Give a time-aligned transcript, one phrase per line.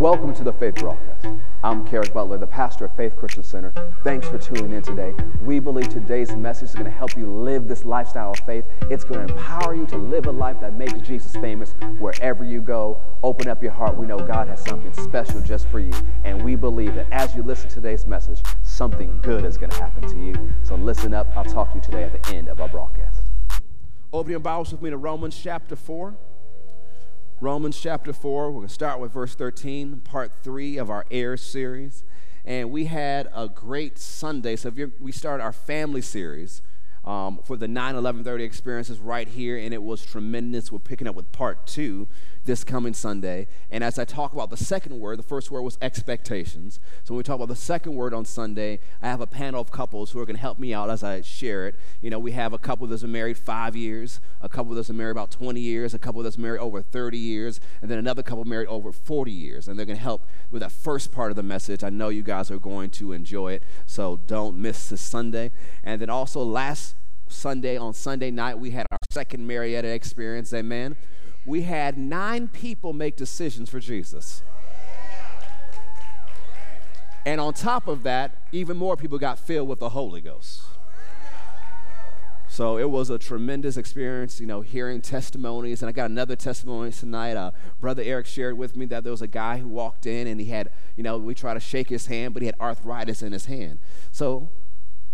[0.00, 1.26] Welcome to the Faith Broadcast.
[1.62, 3.74] I'm Kerrick Butler, the pastor of Faith Christian Center.
[4.02, 5.12] Thanks for tuning in today.
[5.42, 8.64] We believe today's message is going to help you live this lifestyle of faith.
[8.88, 12.62] It's going to empower you to live a life that makes Jesus famous wherever you
[12.62, 13.04] go.
[13.22, 13.94] Open up your heart.
[13.94, 15.92] We know God has something special just for you.
[16.24, 19.82] And we believe that as you listen to today's message, something good is going to
[19.82, 20.50] happen to you.
[20.62, 21.26] So listen up.
[21.36, 23.20] I'll talk to you today at the end of our broadcast.
[24.14, 26.16] Open your Bibles with me to Romans chapter 4.
[27.42, 28.50] Romans chapter 4.
[28.50, 32.04] We're going to start with verse 13, part 3 of our Heirs series.
[32.44, 34.56] And we had a great Sunday.
[34.56, 36.60] So we started our family series
[37.02, 40.70] um, for the 9 11 30 experiences right here, and it was tremendous.
[40.70, 42.06] We're picking up with part 2
[42.44, 43.46] this coming Sunday.
[43.70, 46.80] And as I talk about the second word, the first word was expectations.
[47.04, 49.70] So when we talk about the second word on Sunday, I have a panel of
[49.70, 51.76] couples who are going to help me out as I share it.
[52.00, 54.96] You know, we have a couple that's been married five years, a couple that's been
[54.96, 58.44] married about 20 years, a couple that's married over 30 years, and then another couple
[58.44, 59.68] married over 40 years.
[59.68, 61.84] And they're going to help with that first part of the message.
[61.84, 65.50] I know you guys are going to enjoy it, so don't miss this Sunday.
[65.84, 66.94] And then also last
[67.28, 70.52] Sunday, on Sunday night, we had our second Marietta experience.
[70.52, 70.96] Amen
[71.46, 74.42] we had nine people make decisions for Jesus.
[77.26, 80.62] And on top of that, even more people got filled with the Holy Ghost.
[82.48, 85.82] So it was a tremendous experience, you know, hearing testimonies.
[85.82, 87.36] And I got another testimony tonight.
[87.36, 90.40] Uh, Brother Eric shared with me that there was a guy who walked in and
[90.40, 93.32] he had, you know, we tried to shake his hand, but he had arthritis in
[93.32, 93.78] his hand.
[94.10, 94.50] So,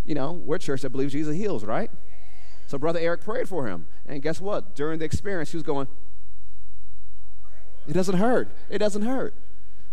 [0.05, 1.91] you know, we're a church that believes Jesus heals, right?
[2.69, 3.87] So Brother Eric prayed for him.
[4.07, 4.75] And guess what?
[4.75, 5.89] During the experience, he was going,
[7.89, 8.49] it doesn't hurt.
[8.69, 9.35] It doesn't hurt.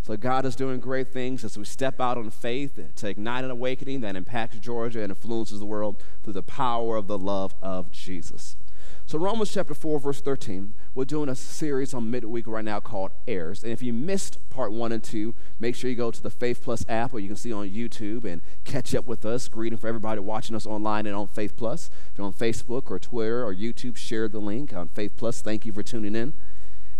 [0.03, 3.51] So God is doing great things as we step out on faith to ignite an
[3.51, 7.89] awakening that impacts Georgia and influences the world through the power of the love of
[7.89, 8.57] Jesus.
[9.05, 13.11] So Romans chapter 4, verse 13, we're doing a series on midweek right now called
[13.27, 13.63] Heirs.
[13.63, 16.61] And if you missed part one and two, make sure you go to the Faith
[16.63, 19.47] Plus app or you can see on YouTube and catch up with us.
[19.47, 21.89] Greeting for everybody watching us online and on Faith Plus.
[22.11, 25.41] If you're on Facebook or Twitter or YouTube, share the link on Faith Plus.
[25.41, 26.33] Thank you for tuning in.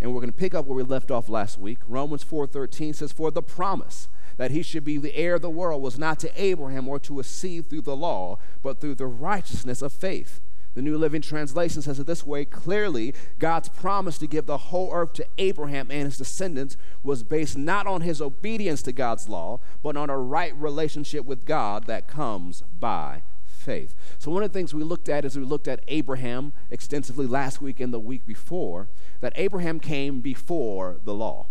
[0.04, 1.78] And we're going to pick up where we left off last week.
[1.88, 5.82] Romans 4:13 says, "For the promise that he should be the heir of the world
[5.82, 9.82] was not to Abraham or to a seed through the law, but through the righteousness
[9.82, 10.42] of faith."
[10.74, 14.92] The New Living Translation says it this way clearly, God's promise to give the whole
[14.92, 19.62] earth to Abraham and his descendants was based not on his obedience to God's law,
[19.84, 23.22] but on a right relationship with God that comes by
[23.64, 23.96] faith.
[24.20, 27.62] So, one of the things we looked at is we looked at Abraham extensively last
[27.62, 28.90] week and the week before,
[29.22, 31.48] that Abraham came before the law.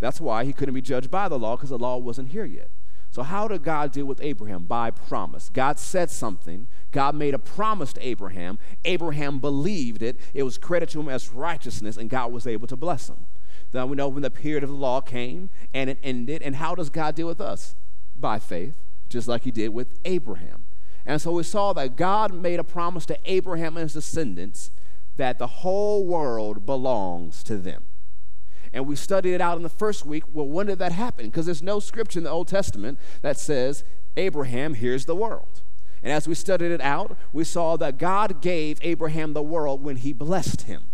[0.00, 2.70] That's why he couldn't be judged by the law because the law wasn't here yet.
[3.10, 4.64] So, how did God deal with Abraham?
[4.64, 5.50] By promise.
[5.52, 6.66] God said something.
[6.92, 8.58] God made a promise to Abraham.
[8.86, 10.18] Abraham believed it.
[10.32, 13.26] It was credited to him as righteousness, and God was able to bless him.
[13.72, 16.42] Then we know when the period of the law came and it ended.
[16.42, 17.74] And how does God deal with us?
[18.18, 18.76] By faith,
[19.08, 20.61] just like he did with Abraham.
[21.04, 24.70] And so we saw that God made a promise to Abraham and his descendants
[25.16, 27.84] that the whole world belongs to them.
[28.72, 30.24] And we studied it out in the first week.
[30.32, 31.26] Well, when did that happen?
[31.26, 33.84] Because there's no scripture in the Old Testament that says,
[34.16, 35.60] Abraham, here's the world.
[36.02, 39.96] And as we studied it out, we saw that God gave Abraham the world when
[39.96, 40.84] he blessed him.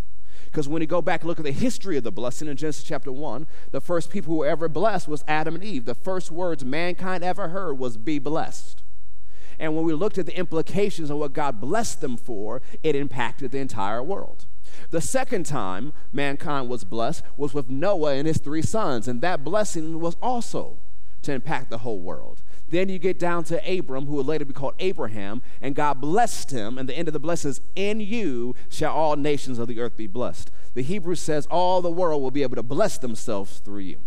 [0.46, 2.82] Because when you go back and look at the history of the blessing in Genesis
[2.82, 5.84] chapter 1, the first people who were ever blessed was Adam and Eve.
[5.84, 8.82] The first words mankind ever heard was be blessed.
[9.58, 13.50] And when we looked at the implications of what God blessed them for, it impacted
[13.50, 14.46] the entire world.
[14.90, 19.44] The second time mankind was blessed was with Noah and his three sons, and that
[19.44, 20.78] blessing was also
[21.22, 22.42] to impact the whole world.
[22.70, 26.50] Then you get down to Abram, who would later be called Abraham, and God blessed
[26.50, 29.80] him, and the end of the blessing is, In you shall all nations of the
[29.80, 30.50] earth be blessed.
[30.74, 34.00] The Hebrew says all the world will be able to bless themselves through you.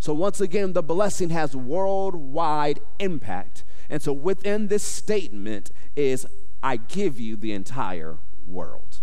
[0.00, 6.26] So once again, the blessing has worldwide impact and so within this statement is,
[6.62, 9.00] I give you the entire world.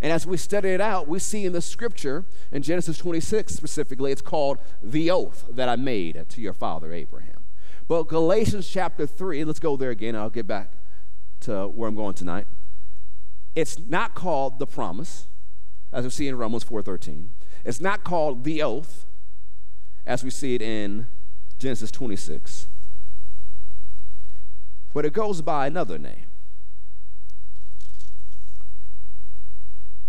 [0.00, 4.12] And as we study it out, we see in the scripture, in Genesis 26 specifically,
[4.12, 7.44] it's called the oath that I made to your father Abraham.
[7.88, 10.72] But Galatians chapter 3, let's go there again, I'll get back
[11.40, 12.46] to where I'm going tonight.
[13.54, 15.28] It's not called the promise,
[15.92, 17.30] as we see in Romans 4:13.
[17.64, 19.06] It's not called the oath,
[20.04, 21.06] as we see it in
[21.58, 22.66] Genesis 26
[24.96, 26.24] but it goes by another name.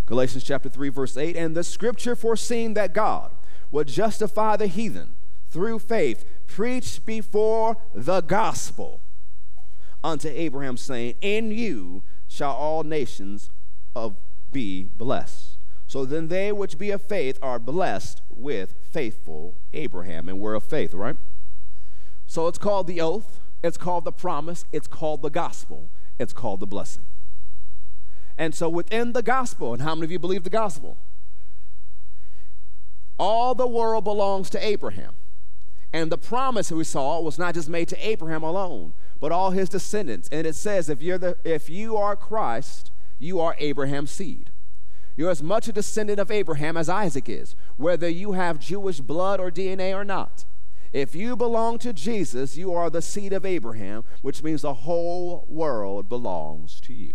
[0.06, 3.32] Galatians chapter 3, verse 8, and the scripture foreseeing that God
[3.70, 5.10] would justify the heathen
[5.50, 9.02] through faith, preached before the gospel
[10.06, 13.50] unto Abraham, saying, In you shall all nations
[13.94, 14.16] of
[14.54, 15.58] be blessed.
[15.88, 20.30] So then they which be of faith are blessed with faithful Abraham.
[20.30, 21.18] And we're of faith, right?
[22.26, 25.90] So it's called the oath, it's called the promise, it's called the gospel,
[26.20, 27.06] it's called the blessing.
[28.38, 30.98] And so within the gospel, and how many of you believe the gospel?
[33.18, 35.16] All the world belongs to Abraham.
[35.92, 39.70] And the promise we saw was not just made to Abraham alone, but all his
[39.70, 40.30] descendants.
[40.32, 44.52] And it says, if, you're the, if you are Christ, you are Abraham's seed.
[45.16, 49.40] You're as much a descendant of Abraham as Isaac is, whether you have Jewish blood
[49.40, 50.46] or DNA or not.
[50.94, 55.46] If you belong to Jesus, you are the seed of Abraham, which means the whole
[55.50, 57.14] world belongs to you.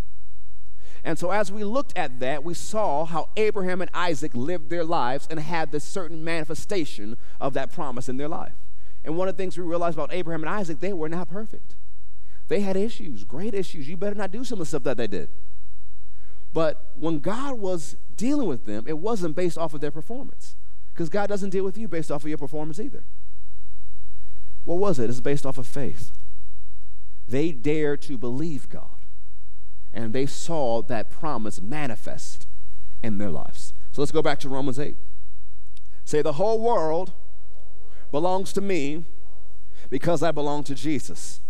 [1.05, 4.85] And so, as we looked at that, we saw how Abraham and Isaac lived their
[4.85, 8.55] lives and had this certain manifestation of that promise in their life.
[9.05, 11.75] And one of the things we realized about Abraham and Isaac, they were not perfect.
[12.47, 13.89] They had issues, great issues.
[13.89, 15.29] You better not do some of the stuff that they did.
[16.53, 20.55] But when God was dealing with them, it wasn't based off of their performance.
[20.93, 23.03] Because God doesn't deal with you based off of your performance either.
[24.65, 25.11] What was it?
[25.11, 26.13] It's based off of faith.
[27.27, 29.03] They dared to believe God
[29.93, 32.47] and they saw that promise manifest
[33.03, 33.75] in their lives.
[33.93, 34.97] So let's go back to Romans 8.
[36.05, 37.13] Say, the whole world
[38.11, 39.05] belongs to me
[39.91, 41.41] because I belong to Jesus.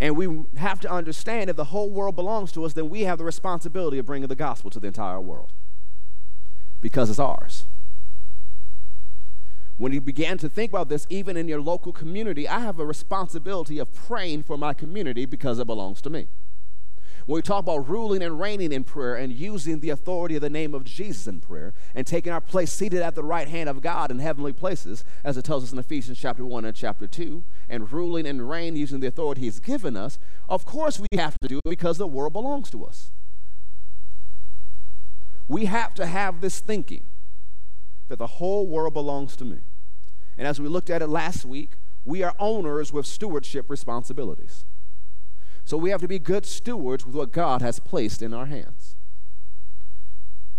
[0.00, 3.18] And we have to understand if the whole world belongs to us, then we have
[3.18, 5.52] the responsibility of bringing the gospel to the entire world
[6.80, 7.63] because it's ours.
[9.76, 12.86] When you began to think about this, even in your local community, I have a
[12.86, 16.28] responsibility of praying for my community because it belongs to me.
[17.26, 20.50] When we talk about ruling and reigning in prayer and using the authority of the
[20.50, 23.80] name of Jesus in prayer and taking our place seated at the right hand of
[23.80, 27.42] God in heavenly places, as it tells us in Ephesians chapter 1 and chapter 2,
[27.68, 30.18] and ruling and reign using the authority He's given us,
[30.48, 33.10] of course we have to do it because the world belongs to us.
[35.48, 37.06] We have to have this thinking
[38.08, 39.58] that the whole world belongs to me.
[40.36, 41.72] And as we looked at it last week,
[42.04, 44.64] we are owners with stewardship responsibilities.
[45.64, 48.96] So we have to be good stewards with what God has placed in our hands.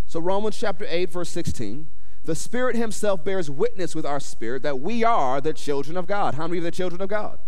[0.08, 1.88] So, Romans chapter 8, verse 16
[2.26, 6.34] the Spirit Himself bears witness with our spirit that we are the children of God.
[6.34, 7.38] How many are the children of God?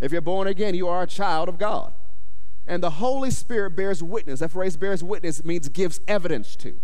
[0.00, 1.92] If you're born again, you are a child of God.
[2.64, 4.38] And the Holy Spirit bears witness.
[4.38, 6.78] That phrase bears witness means gives evidence to.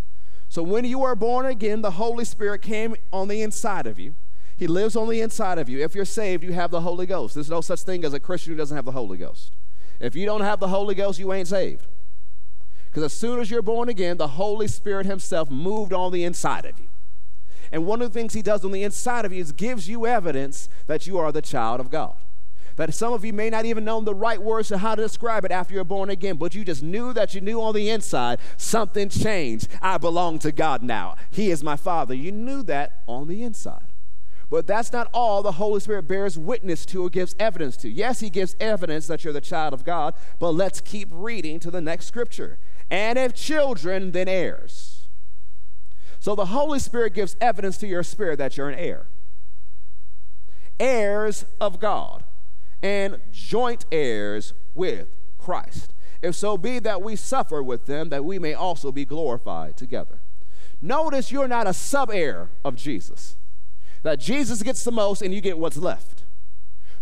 [0.55, 4.15] So when you are born again, the Holy Spirit came on the inside of you.
[4.57, 5.83] He lives on the inside of you.
[5.83, 7.35] If you're saved, you have the Holy Ghost.
[7.35, 9.57] There's no such thing as a Christian who doesn't have the Holy Ghost.
[9.99, 11.89] If you don't have the Holy Ghost, you ain't saved.
[12.85, 16.67] Because as soon as you're born again, the Holy Spirit Himself moved on the inside
[16.67, 16.87] of you.
[17.73, 20.07] And one of the things He does on the inside of you is gives you
[20.07, 22.15] evidence that you are the child of God
[22.77, 25.45] that some of you may not even know the right words to how to describe
[25.45, 28.39] it after you're born again, but you just knew that you knew on the inside
[28.57, 29.69] something changed.
[29.81, 31.17] I belong to God now.
[31.31, 32.15] He is my Father.
[32.15, 33.87] You knew that on the inside.
[34.51, 37.89] But that's not all the Holy Spirit bears witness to or gives evidence to.
[37.89, 41.71] Yes, He gives evidence that you're the child of God, but let's keep reading to
[41.71, 42.59] the next scripture.
[42.91, 45.09] And if children, then heirs.
[46.21, 49.07] So the Holy Spirit gives evidence to your spirit that you're an heir.
[50.81, 52.24] Heirs of God
[52.85, 55.09] and joint heirs with
[55.39, 55.95] Christ.
[56.23, 60.21] If so be that we suffer with them, that we may also be glorified together.
[60.83, 63.37] Notice you're not a sub heir of Jesus,
[64.03, 66.25] that Jesus gets the most and you get what's left.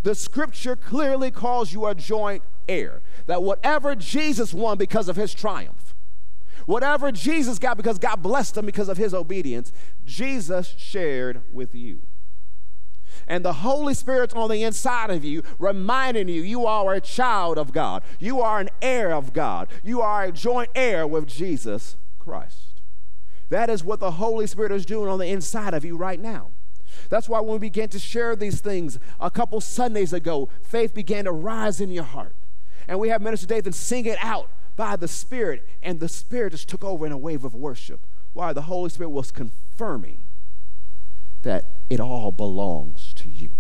[0.04, 5.34] The scripture clearly calls you a joint heir, that whatever Jesus won because of his
[5.34, 5.94] triumph,
[6.66, 9.72] whatever Jesus got because God blessed him because of his obedience,
[10.04, 12.02] Jesus shared with you
[13.32, 17.56] and the Holy Spirit's on the inside of you, reminding you you are a child
[17.56, 18.02] of God.
[18.18, 19.68] You are an heir of God.
[19.82, 22.82] You are a joint heir with Jesus Christ.
[23.48, 26.50] That is what the Holy Spirit is doing on the inside of you right now.
[27.08, 31.24] That's why when we began to share these things a couple Sundays ago, faith began
[31.24, 32.36] to rise in your heart.
[32.86, 36.68] And we have Minister Dathan sing it out by the Spirit, and the Spirit just
[36.68, 38.06] took over in a wave of worship.
[38.34, 38.52] Why?
[38.52, 40.18] The Holy Spirit was confirming
[41.42, 43.50] that it all belongs to you.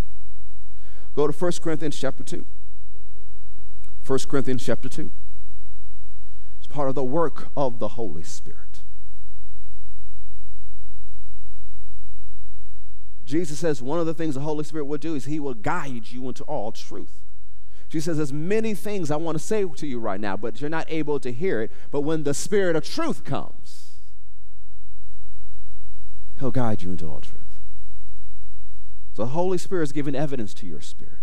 [1.14, 2.44] Go to 1 Corinthians chapter 2.
[4.06, 5.12] 1 Corinthians chapter 2.
[6.58, 8.82] It's part of the work of the Holy Spirit.
[13.24, 16.10] Jesus says one of the things the Holy Spirit will do is he will guide
[16.10, 17.20] you into all truth.
[17.88, 20.70] Jesus says, There's many things I want to say to you right now, but you're
[20.70, 21.70] not able to hear it.
[21.90, 23.92] But when the Spirit of truth comes,
[26.40, 27.41] He'll guide you into all truth.
[29.14, 31.18] So the Holy Spirit is giving evidence to your spirit.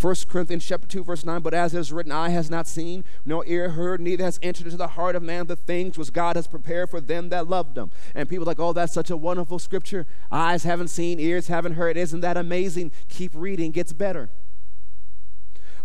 [0.00, 3.04] 1 Corinthians chapter 2, verse 9, but as it is written, eye has not seen,
[3.24, 6.36] nor ear heard, neither has entered into the heart of man the things which God
[6.36, 7.90] has prepared for them that love them.
[8.14, 10.06] And people like, oh, that's such a wonderful scripture.
[10.30, 11.96] Eyes haven't seen, ears haven't heard.
[11.96, 12.90] Isn't that amazing?
[13.08, 14.30] Keep reading, gets better.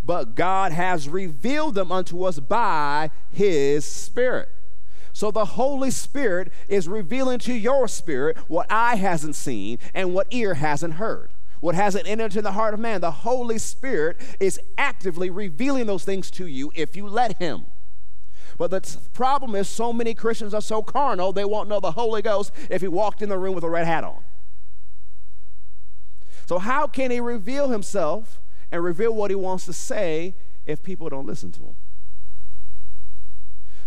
[0.03, 4.49] But God has revealed them unto us by his Spirit.
[5.13, 10.27] So the Holy Spirit is revealing to your spirit what eye hasn't seen and what
[10.31, 13.01] ear hasn't heard what hasn't entered into the heart of man.
[13.01, 17.65] The Holy Spirit is actively revealing those things to you if you let Him.
[18.57, 22.21] But the problem is, so many Christians are so carnal, they won't know the Holy
[22.21, 24.23] Ghost if He walked in the room with a red hat on.
[26.45, 28.39] So, how can He reveal Himself
[28.71, 30.35] and reveal what He wants to say
[30.65, 31.75] if people don't listen to Him?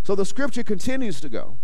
[0.03, 1.57] So, the scripture continues to go.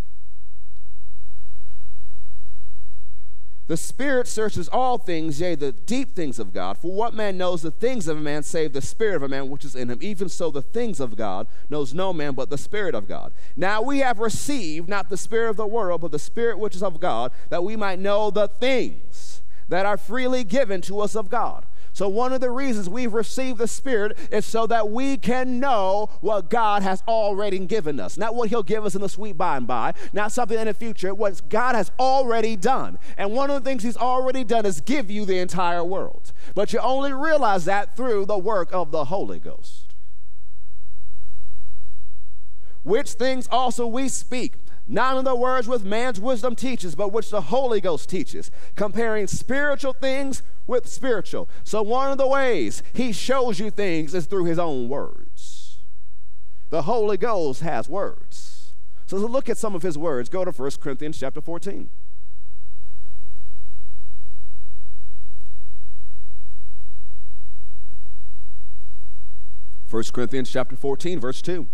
[3.70, 6.76] The Spirit searches all things, yea, the deep things of God.
[6.80, 9.48] For what man knows the things of a man save the Spirit of a man
[9.48, 10.00] which is in him?
[10.02, 13.32] Even so, the things of God knows no man but the Spirit of God.
[13.56, 16.82] Now we have received not the Spirit of the world, but the Spirit which is
[16.82, 21.30] of God, that we might know the things that are freely given to us of
[21.30, 21.64] God.
[22.00, 26.08] So, one of the reasons we've received the Spirit is so that we can know
[26.22, 28.18] what God has already given us.
[28.18, 30.74] Not what He'll give us in the sweet by and by, not something in the
[30.74, 33.00] future, what God has already done.
[33.18, 36.32] And one of the things He's already done is give you the entire world.
[36.56, 39.94] But you only realize that through the work of the Holy Ghost.
[42.84, 44.54] Which things also we speak
[44.90, 49.28] not in the words which man's wisdom teaches, but which the Holy Ghost teaches, comparing
[49.28, 51.50] spiritual things with spiritual.
[51.66, 55.80] So, one of the ways he shows you things is through his own words.
[56.70, 58.76] The Holy Ghost has words.
[59.08, 60.30] So, let's look at some of his words.
[60.30, 61.90] Go to 1 Corinthians chapter 14.
[69.88, 71.68] First Corinthians chapter 14, verse 2.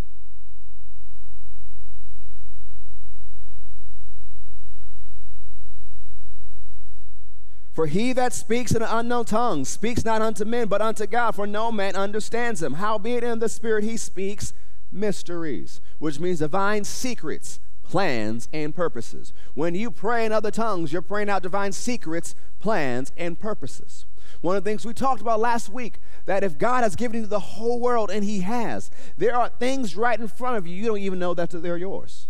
[7.75, 11.36] For he that speaks in an unknown tongue speaks not unto men, but unto God,
[11.36, 12.75] for no man understands him.
[12.75, 14.53] Howbeit in the Spirit he speaks
[14.94, 19.34] mysteries, which means divine secrets, plans, and purposes.
[19.55, 24.05] When you pray in other tongues, you're praying out divine secrets, plans, and purposes.
[24.39, 27.27] One of the things we talked about last week that if God has given you
[27.27, 30.86] the whole world, and He has, there are things right in front of you you
[30.86, 32.27] don't even know that they're yours.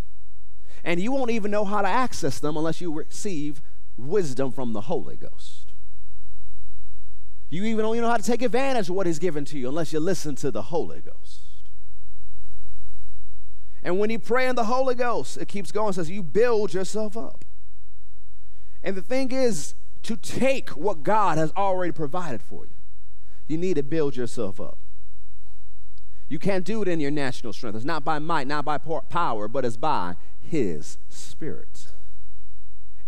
[0.84, 3.62] And you won't even know how to access them unless you receive
[3.98, 5.74] wisdom from the Holy Ghost.
[7.50, 9.70] You even don't even know how to take advantage of what He's given to you
[9.70, 11.42] unless you listen to the Holy Ghost.
[13.84, 17.16] And when you pray in the Holy Ghost, it keeps going, says you build yourself
[17.16, 17.46] up.
[18.84, 22.76] And the thing is, to take what God has already provided for you,
[23.48, 24.78] you need to build yourself up.
[26.28, 27.76] You can't do it in your natural strength.
[27.76, 31.88] It's not by might, not by power, but it's by His Spirit.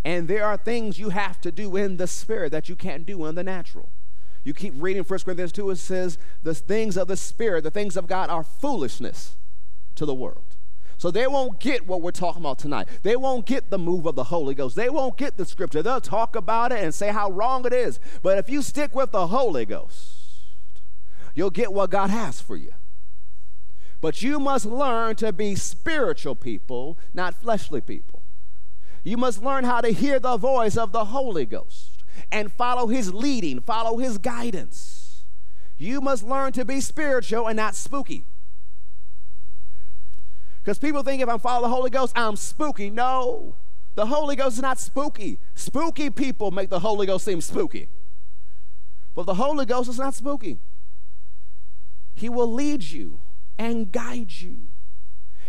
[0.08, 3.26] And there are things you have to do in the spirit that you can't do
[3.26, 3.90] in the natural.
[4.46, 7.98] You keep reading 1 Corinthians 2, it says, The things of the spirit, the things
[7.98, 9.36] of God are foolishness
[9.96, 10.56] to the world.
[10.98, 12.88] So they won't get what we're talking about tonight.
[13.04, 14.78] They won't get the move of the Holy Ghost.
[14.78, 15.84] They won't get the scripture.
[15.84, 18.00] They'll talk about it and say how wrong it is.
[18.24, 20.22] But if you stick with the Holy Ghost,
[21.36, 22.72] you'll get what God has for you.
[24.00, 28.17] But you must learn to be spiritual people, not fleshly people.
[29.08, 33.14] You must learn how to hear the voice of the Holy Ghost and follow his
[33.14, 35.24] leading, follow his guidance.
[35.78, 38.26] You must learn to be spiritual and not spooky.
[40.60, 42.90] Because people think if I'm following the Holy Ghost, I'm spooky.
[42.90, 43.56] No,
[43.96, 45.40] the Holy Ghost is not spooky.
[45.56, 47.88] Spooky people make the Holy Ghost seem spooky.
[49.16, 50.60] But the Holy Ghost is not spooky.
[52.14, 53.22] He will lead you
[53.58, 54.64] and guide you.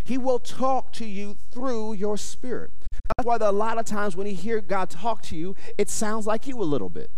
[0.04, 2.70] He will talk to you through your spirit.
[3.16, 6.26] That's why a lot of times when you hear God talk to you, it sounds
[6.26, 7.10] like you a little bit.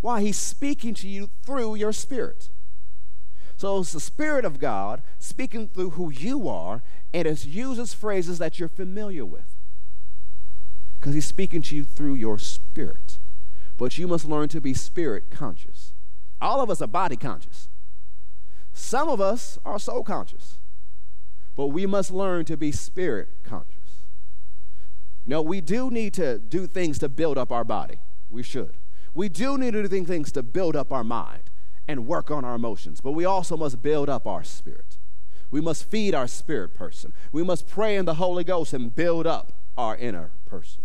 [0.00, 0.22] Why?
[0.22, 2.50] He's speaking to you through your spirit.
[3.58, 8.38] So it's the Spirit of God speaking through who you are, and it uses phrases
[8.38, 9.56] that you're familiar with.
[10.98, 13.18] Because He's speaking to you through your spirit.
[13.76, 15.92] But you must learn to be spirit conscious.
[16.40, 17.68] All of us are body conscious.
[18.72, 20.58] Some of us are soul conscious.
[21.56, 23.77] But we must learn to be spirit conscious.
[25.28, 27.98] No, we do need to do things to build up our body.
[28.30, 28.78] We should.
[29.12, 31.50] We do need to do things to build up our mind
[31.86, 34.96] and work on our emotions, but we also must build up our spirit.
[35.50, 37.12] We must feed our spirit person.
[37.30, 40.84] We must pray in the Holy Ghost and build up our inner person.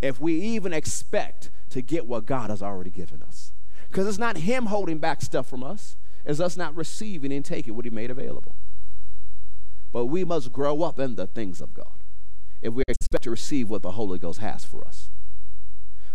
[0.00, 3.52] If we even expect to get what God has already given us.
[3.90, 7.76] Because it's not Him holding back stuff from us, it's us not receiving and taking
[7.76, 8.56] what He made available.
[9.92, 11.97] But we must grow up in the things of God
[12.62, 15.10] if we expect to receive what the Holy Ghost has for us.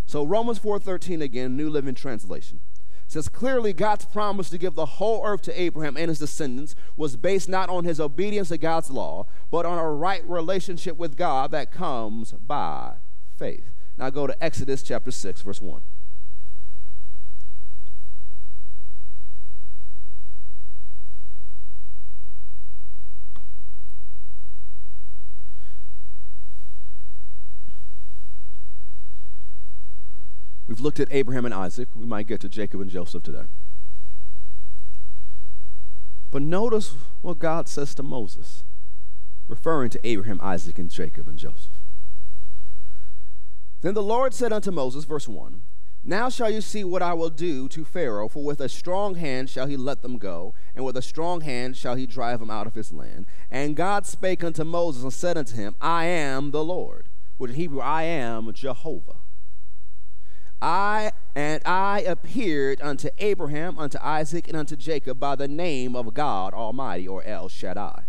[0.05, 2.59] So Romans 4:13 again, New Living Translation
[3.07, 7.15] says clearly God's promise to give the whole earth to Abraham and his descendants was
[7.15, 11.51] based not on his obedience to God's law, but on a right relationship with God
[11.51, 12.95] that comes by
[13.37, 13.69] faith.
[13.97, 15.81] Now go to Exodus chapter 6 verse 1.
[30.73, 31.87] We've looked at Abraham and Isaac.
[31.93, 33.43] We might get to Jacob and Joseph today.
[36.31, 38.63] But notice what God says to Moses,
[39.47, 41.73] referring to Abraham, Isaac, and Jacob and Joseph.
[43.81, 45.61] Then the Lord said unto Moses, verse 1
[46.03, 49.51] Now shall you see what I will do to Pharaoh, for with a strong hand
[49.51, 52.65] shall he let them go, and with a strong hand shall he drive them out
[52.65, 53.27] of his land.
[53.51, 57.57] And God spake unto Moses and said unto him, I am the Lord, which in
[57.57, 59.17] Hebrew, I am Jehovah.
[60.63, 66.13] I and I appeared unto Abraham, unto Isaac, and unto Jacob by the name of
[66.13, 68.05] God Almighty, or El Shaddai.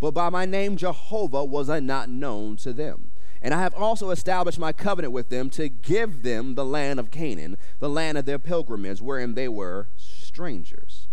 [0.00, 3.10] But by my name Jehovah was I not known to them.
[3.42, 7.10] And I have also established my covenant with them to give them the land of
[7.10, 11.06] Canaan, the land of their pilgrimage, wherein they were strangers.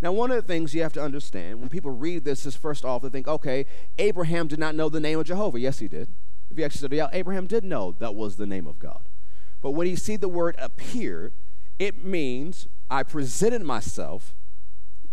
[0.00, 2.84] Now, one of the things you have to understand when people read this is first
[2.84, 3.66] off, they think, okay,
[3.98, 5.58] Abraham did not know the name of Jehovah.
[5.58, 6.08] Yes, he did.
[6.48, 9.07] If you actually study out, Abraham did know that was the name of God.
[9.60, 11.32] But when you see the word appeared,
[11.78, 14.34] it means I presented myself,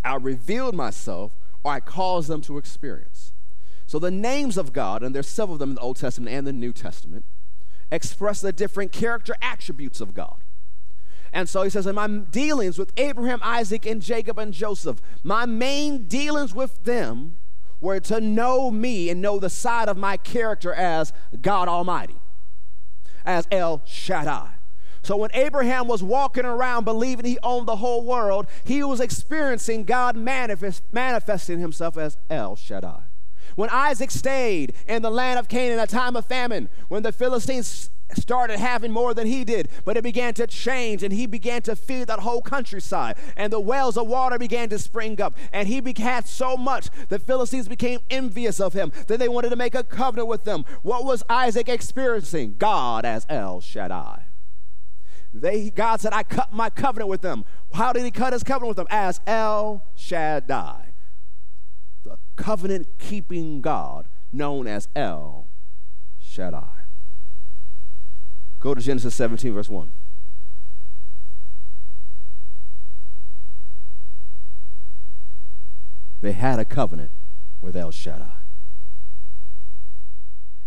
[0.04, 1.34] I revealed myself,
[1.64, 3.34] or I caused them to experience.
[3.88, 6.46] So the names of God, and there's several of them in the Old Testament and
[6.46, 7.26] the New Testament,
[7.92, 10.42] express the different character attributes of God.
[11.34, 15.46] And so he says, in my dealings with Abraham, Isaac, and Jacob and Joseph, my
[15.46, 17.36] main dealings with them
[17.82, 21.12] were to know me and know the side of my character as
[21.42, 22.16] God Almighty
[23.26, 24.50] as El Shaddai.
[25.02, 29.84] So when Abraham was walking around believing he owned the whole world, he was experiencing
[29.84, 33.04] God manifest, manifesting himself as El Shaddai.
[33.56, 37.12] When Isaac stayed in the land of Canaan at a time of famine, when the
[37.12, 41.62] Philistines started having more than he did, but it began to change and he began
[41.64, 43.18] to feed that whole countryside.
[43.36, 45.38] And the wells of water began to spring up.
[45.52, 49.56] And he had so much the Philistines became envious of him that they wanted to
[49.56, 50.66] make a covenant with them.
[50.82, 52.56] What was Isaac experiencing?
[52.58, 54.26] God as El Shaddai.
[55.34, 57.44] They, God said, I cut my covenant with them.
[57.74, 58.88] How did he cut his covenant with them?
[58.90, 60.94] As El Shaddai,
[62.04, 65.48] the covenant keeping God known as El
[66.20, 66.75] Shaddai.
[68.66, 69.92] Go to Genesis 17, verse 1.
[76.22, 77.12] They had a covenant
[77.62, 78.38] with El Shaddai.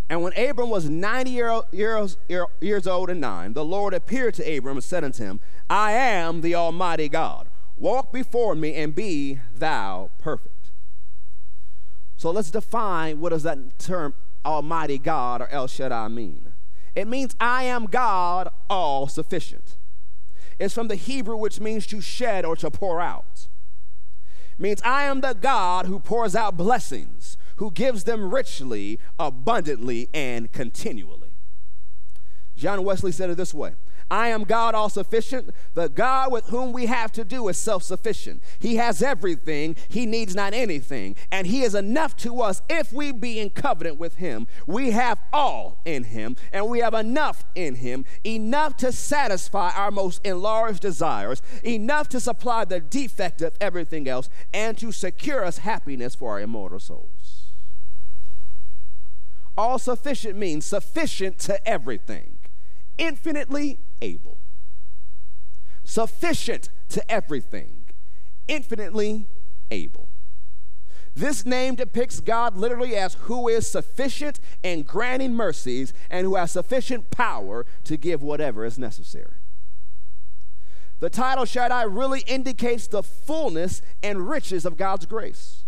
[0.09, 2.17] And when Abram was 90 year, years,
[2.61, 6.43] years old and nine, the Lord appeared to Abram and said unto him, I am
[6.43, 7.49] the Almighty God.
[7.77, 10.71] Walk before me and be thou perfect.
[12.17, 16.48] So let's define what does that term Almighty God or El Shaddai mean.
[16.99, 19.77] It means I am God all sufficient.
[20.59, 23.47] It's from the Hebrew, which means to shed or to pour out.
[24.59, 30.09] It means I am the God who pours out blessings, who gives them richly, abundantly,
[30.13, 31.31] and continually.
[32.57, 33.75] John Wesley said it this way
[34.11, 35.51] I am God all sufficient.
[35.75, 38.43] The God with whom we have to do is self sufficient.
[38.59, 41.17] He has everything, He needs not anything.
[41.31, 44.47] And He is enough to us if we be in covenant with Him.
[44.67, 49.91] We have all in Him, and we have enough in Him, enough to satisfy our
[49.91, 55.59] most enlarged desires, enough to supply the defect of everything else, and to secure us
[55.59, 57.45] happiness for our immortal souls.
[59.57, 62.39] All sufficient means sufficient to everything,
[62.97, 64.39] infinitely able,
[65.85, 67.85] sufficient to everything,
[68.47, 69.27] infinitely
[69.71, 70.09] able.
[71.15, 76.53] This name depicts God literally as who is sufficient in granting mercies and who has
[76.53, 79.35] sufficient power to give whatever is necessary.
[81.01, 85.65] The title Shaddai really indicates the fullness and riches of God's grace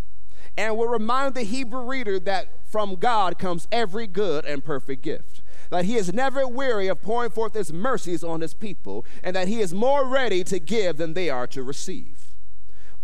[0.57, 5.43] and will remind the Hebrew reader that from God comes every good and perfect gift
[5.71, 9.49] that he is never weary of pouring forth his mercies on his people, and that
[9.49, 12.35] he is more ready to give than they are to receive.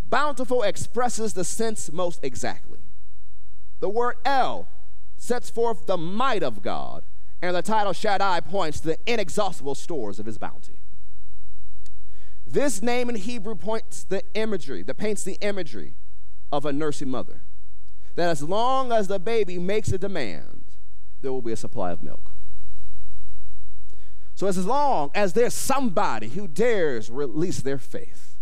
[0.09, 2.79] Bountiful expresses the sense most exactly.
[3.79, 4.67] The word El
[5.17, 7.03] sets forth the might of God,
[7.41, 10.79] and the title Shaddai points to the inexhaustible stores of his bounty.
[12.45, 15.95] This name in Hebrew points the imagery, that paints the imagery
[16.51, 17.41] of a nursing mother.
[18.15, 20.63] That as long as the baby makes a demand,
[21.21, 22.31] there will be a supply of milk.
[24.37, 28.37] So, as long as there's somebody who dares release their faith,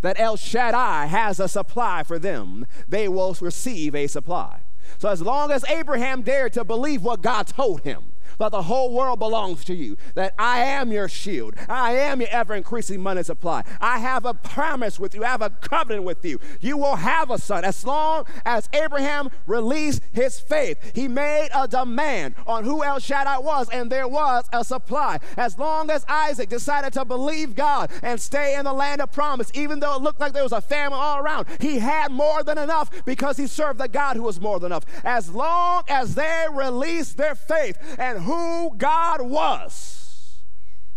[0.00, 4.62] that El Shaddai has a supply for them, they will receive a supply.
[4.98, 8.09] So, as long as Abraham dared to believe what God told him,
[8.40, 9.98] but the whole world belongs to you.
[10.14, 11.54] That I am your shield.
[11.68, 13.64] I am your ever increasing money supply.
[13.82, 15.22] I have a promise with you.
[15.22, 16.40] I have a covenant with you.
[16.58, 17.66] You will have a son.
[17.66, 23.40] As long as Abraham released his faith, he made a demand on who El Shaddai
[23.40, 25.18] was, and there was a supply.
[25.36, 29.50] As long as Isaac decided to believe God and stay in the land of promise,
[29.52, 32.56] even though it looked like there was a famine all around, he had more than
[32.56, 34.86] enough because he served the God who was more than enough.
[35.04, 40.44] As long as they released their faith and who God was,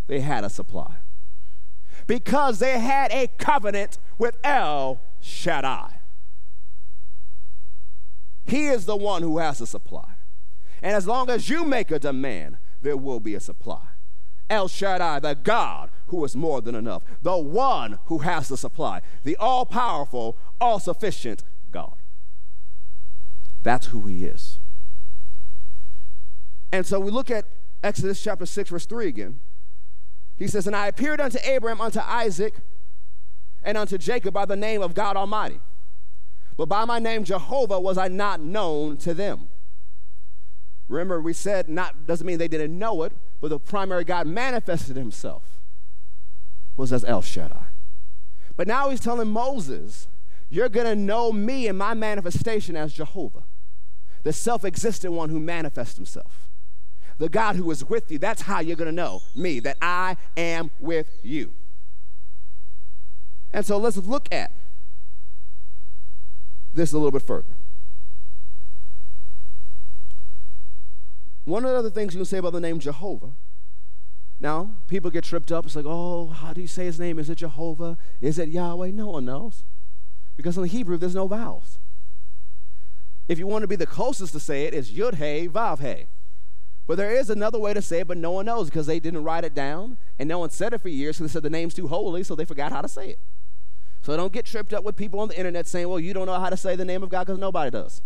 [0.06, 0.98] they had a supply.
[2.06, 6.00] Because they had a covenant with El Shaddai.
[8.46, 10.14] He is the one who has the supply.
[10.84, 13.88] And as long as you make a demand, there will be a supply.
[14.48, 19.02] El Shaddai, the God who is more than enough, the one who has the supply,
[19.24, 21.96] the all powerful, all sufficient God.
[23.64, 24.60] That's who he is.
[26.74, 27.46] And so we look at
[27.84, 29.40] Exodus chapter 6, verse 3 again.
[30.36, 32.56] He says, And I appeared unto Abraham, unto Isaac,
[33.62, 35.60] and unto Jacob by the name of God Almighty.
[36.58, 39.50] But by my name Jehovah was I not known to them.
[40.88, 44.96] Remember, we said not doesn't mean they didn't know it, but the primary God manifested
[44.96, 45.62] himself
[46.76, 47.66] was as El Shaddai.
[48.56, 50.08] But now he's telling Moses,
[50.50, 53.44] You're gonna know me in my manifestation as Jehovah,
[54.24, 56.50] the self-existent one who manifests himself
[57.24, 58.20] the God who is with you.
[58.20, 61.54] That's how you're going to know me, that I am with you.
[63.52, 64.52] And so let's look at
[66.74, 67.54] this a little bit further.
[71.46, 73.32] One of the other things you can say about the name Jehovah.
[74.42, 75.66] Now, people get tripped up.
[75.66, 77.20] It's like, oh, how do you say his name?
[77.20, 77.98] Is it Jehovah?
[78.20, 78.92] Is it Yahweh?
[78.92, 79.64] No one knows.
[80.36, 81.80] Because in the Hebrew, there's no vowels.
[83.30, 86.08] If you want to be the closest to say it, it's Yud He Vav He.
[86.86, 89.24] But there is another way to say it, but no one knows because they didn't
[89.24, 91.74] write it down and no one said it for years because they said the name's
[91.74, 93.20] too holy, so they forgot how to say it.
[94.02, 96.40] So don't get tripped up with people on the internet saying, well, you don't know
[96.40, 98.02] how to say the name of God because nobody does.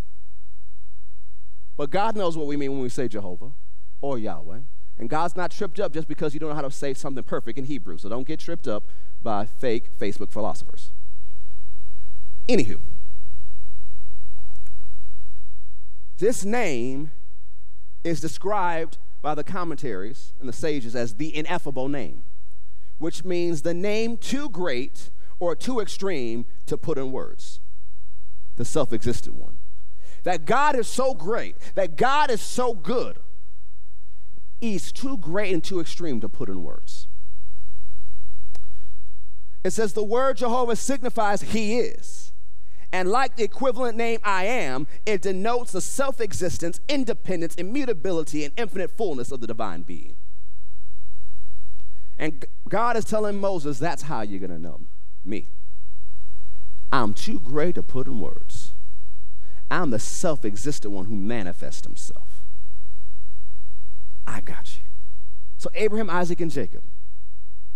[1.75, 3.51] But God knows what we mean when we say Jehovah
[3.99, 4.59] or Yahweh.
[4.99, 7.57] And God's not tripped up just because you don't know how to say something perfect
[7.57, 7.97] in Hebrew.
[7.97, 8.83] So don't get tripped up
[9.21, 10.91] by fake Facebook philosophers.
[12.47, 12.79] Anywho,
[16.17, 17.11] this name
[18.07, 22.23] is described by the commentaries and the sages as the ineffable name,
[22.97, 27.59] which means the name too great or too extreme to put in words,
[28.55, 29.57] the self existent one.
[30.23, 33.17] That God is so great, that God is so good,
[34.59, 37.07] He's too great and too extreme to put in words.
[39.63, 42.26] It says the word Jehovah signifies He is.
[42.91, 48.53] And like the equivalent name I am, it denotes the self existence, independence, immutability, and
[48.57, 50.15] infinite fullness of the divine being.
[52.17, 54.81] And God is telling Moses, that's how you're going to know
[55.23, 55.47] me.
[56.91, 58.71] I'm too great to put in words.
[59.69, 62.43] I'm the self existent one who manifests himself.
[64.25, 64.83] I got you.
[65.57, 66.83] So Abraham, Isaac, and Jacob,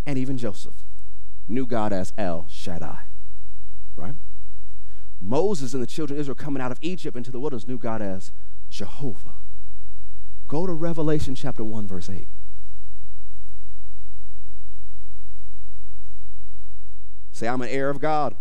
[0.05, 0.83] and even Joseph,
[1.47, 3.03] knew God as El Shaddai,
[3.95, 4.15] right?
[5.21, 8.01] Moses and the children of Israel coming out of Egypt into the wilderness knew God
[8.01, 8.31] as
[8.69, 9.35] Jehovah.
[10.47, 12.27] Go to Revelation chapter 1, verse 8.
[17.31, 18.35] Say, I'm an heir of God.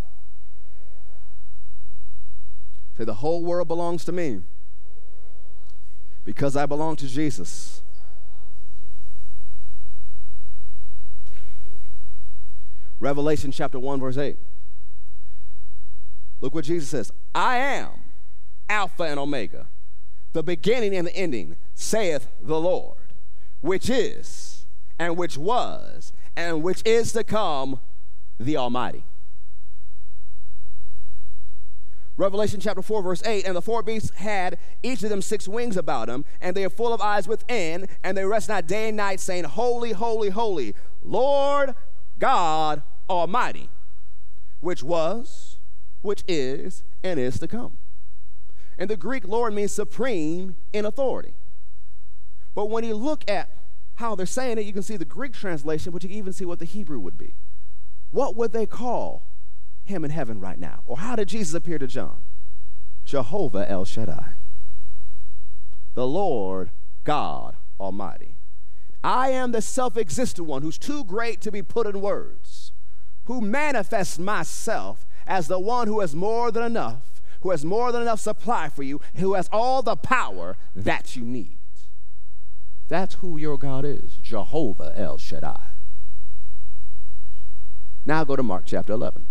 [2.97, 4.40] Say, the whole world belongs to me
[6.25, 7.83] because I belong to Jesus.
[12.99, 14.37] Revelation chapter 1, verse 8.
[16.40, 17.90] Look what Jesus says I am
[18.68, 19.66] Alpha and Omega,
[20.33, 22.98] the beginning and the ending, saith the Lord,
[23.61, 24.66] which is,
[24.98, 27.81] and which was, and which is to come,
[28.38, 29.05] the Almighty.
[32.16, 35.79] Revelation chapter 4, verse 8 And the four beasts had each of them six wings
[35.79, 38.96] about them, and they are full of eyes within, and they rest not day and
[38.98, 41.74] night, saying, Holy, holy, holy, Lord
[42.18, 43.70] God Almighty,
[44.61, 45.57] which was,
[46.03, 47.79] which is and is to come.
[48.79, 51.35] And the Greek Lord means supreme in authority.
[52.55, 53.51] But when you look at
[53.97, 56.47] how they're saying it, you can see the Greek translation, but you can even see
[56.47, 57.35] what the Hebrew would be.
[58.11, 59.27] what would they call
[59.85, 60.81] him in heaven right now?
[60.85, 62.23] Or how did Jesus appear to John?
[63.05, 64.35] Jehovah El Shaddai,
[65.95, 66.71] the Lord
[67.05, 68.37] God Almighty.
[69.03, 72.73] I am the self existent one who's too great to be put in words,
[73.25, 78.03] who manifests myself as the one who has more than enough, who has more than
[78.03, 81.57] enough supply for you, who has all the power that you need.
[82.88, 85.61] That's who your God is Jehovah El Shaddai.
[88.05, 89.25] Now go to Mark chapter 11.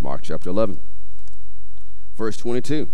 [0.00, 0.80] Mark chapter 11,
[2.16, 2.88] verse 22.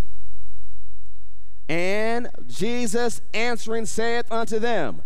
[1.68, 5.02] And Jesus answering saith unto them,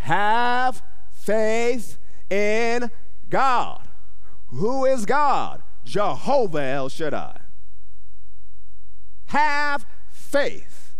[0.00, 1.98] Have faith
[2.30, 2.90] in
[3.28, 3.82] God.
[4.48, 5.62] Who is God?
[5.84, 7.38] Jehovah El Shaddai.
[9.26, 10.94] Have faith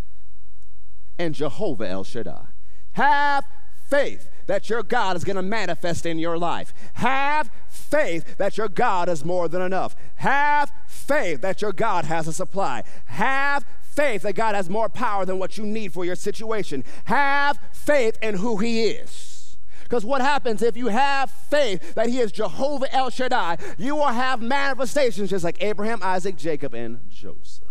[1.19, 2.47] in Jehovah El Shaddai.
[2.93, 3.45] Have
[3.89, 6.73] faith that your God is going to manifest in your life.
[6.95, 9.97] Have faith that your God is more than enough.
[10.17, 12.83] Have faith that your God has a supply.
[13.07, 16.85] Have faith that God has more power than what you need for your situation.
[17.05, 19.57] Have faith in who He is.
[19.83, 24.09] Because what happens if you have faith that He is Jehovah El Shaddai, you will
[24.09, 27.65] have manifestations just like Abraham, Isaac, Jacob, and Joseph.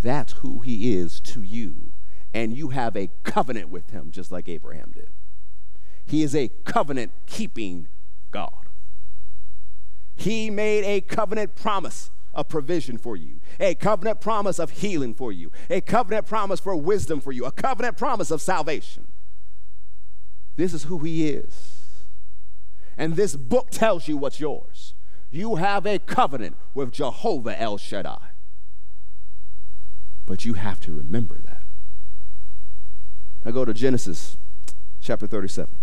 [0.00, 1.87] That's who He is to you
[2.34, 5.10] and you have a covenant with him, just like Abraham did.
[6.04, 7.88] He is a covenant keeping
[8.30, 8.66] God.
[10.14, 15.32] He made a covenant promise of provision for you, a covenant promise of healing for
[15.32, 19.06] you, a covenant promise for wisdom for you, a covenant promise of salvation.
[20.56, 22.04] This is who He is.
[22.96, 24.94] And this book tells you what's yours.
[25.30, 28.30] You have a covenant with Jehovah El Shaddai.
[30.26, 31.57] But you have to remember that.
[33.44, 34.36] Now go to Genesis
[35.00, 35.74] chapter 37.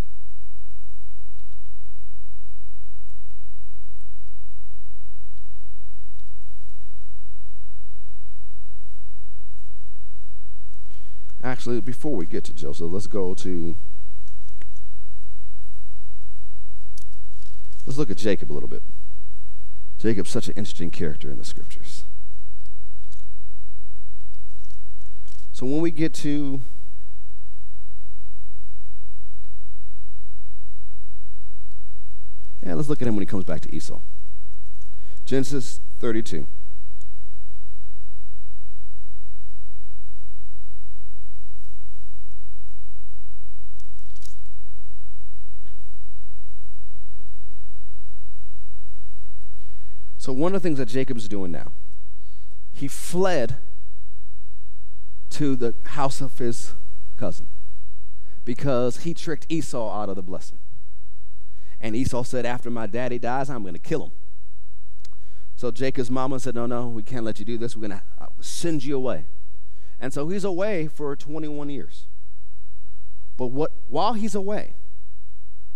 [11.43, 13.77] Actually, before we get to Joseph, let's go to.
[17.85, 18.81] Let's look at Jacob a little bit.
[19.99, 22.03] Jacob's such an interesting character in the scriptures.
[25.51, 26.61] So when we get to
[32.65, 34.01] Yeah, let's look at him when he comes back to Esau.
[35.23, 36.47] Genesis 32.
[50.17, 51.71] So, one of the things that Jacob's doing now,
[52.73, 53.57] he fled
[55.29, 56.73] to the house of his
[57.15, 57.45] cousin
[58.43, 60.57] because he tricked Esau out of the blessing.
[61.81, 64.11] And Esau said, After my daddy dies, I'm going to kill him.
[65.55, 67.75] So Jacob's mama said, No, no, we can't let you do this.
[67.75, 69.25] We're going to uh, send you away.
[69.99, 72.07] And so he's away for 21 years.
[73.37, 74.73] But what, while he's away,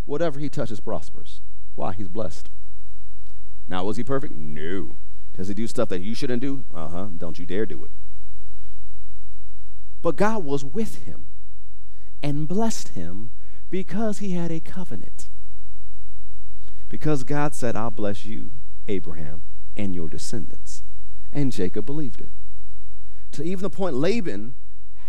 [0.05, 1.41] whatever he touches prospers.
[1.75, 1.93] Why?
[1.93, 2.49] He's blessed.
[3.67, 4.33] Now, was he perfect?
[4.33, 4.95] No.
[5.33, 6.65] Does he do stuff that you shouldn't do?
[6.73, 7.07] Uh huh.
[7.17, 7.91] Don't you dare do it.
[10.01, 11.27] But God was with him
[12.21, 13.31] and blessed him
[13.69, 15.28] because he had a covenant.
[16.89, 18.51] Because God said, I'll bless you,
[18.87, 19.43] Abraham,
[19.77, 20.83] and your descendants.
[21.31, 22.31] And Jacob believed it.
[23.33, 24.55] To even the point Laban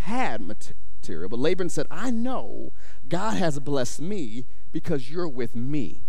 [0.03, 2.73] had material, but Laban said, I know
[3.09, 6.03] God has blessed me because you're with me.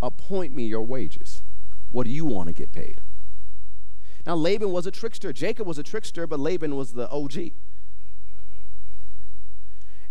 [0.00, 1.42] Appoint me your wages.
[1.90, 3.02] What do you want to get paid?
[4.26, 5.32] Now, Laban was a trickster.
[5.32, 7.52] Jacob was a trickster, but Laban was the OG.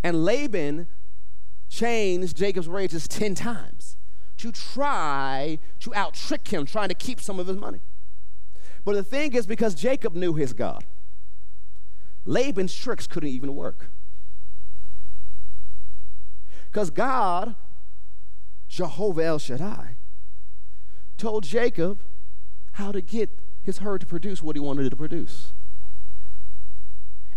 [0.04, 0.88] And Laban
[1.70, 3.98] changed Jacob's wages 10 times
[4.42, 7.80] to try to out trick him, trying to keep some of his money.
[8.84, 10.84] But the thing is, because Jacob knew his God,
[12.26, 13.92] Laban's tricks couldn't even work.
[16.66, 17.54] Because God,
[18.68, 19.96] Jehovah El Shaddai,
[21.18, 22.02] told Jacob
[22.74, 23.30] how to get
[23.62, 25.54] his herd to produce what he wanted it to produce.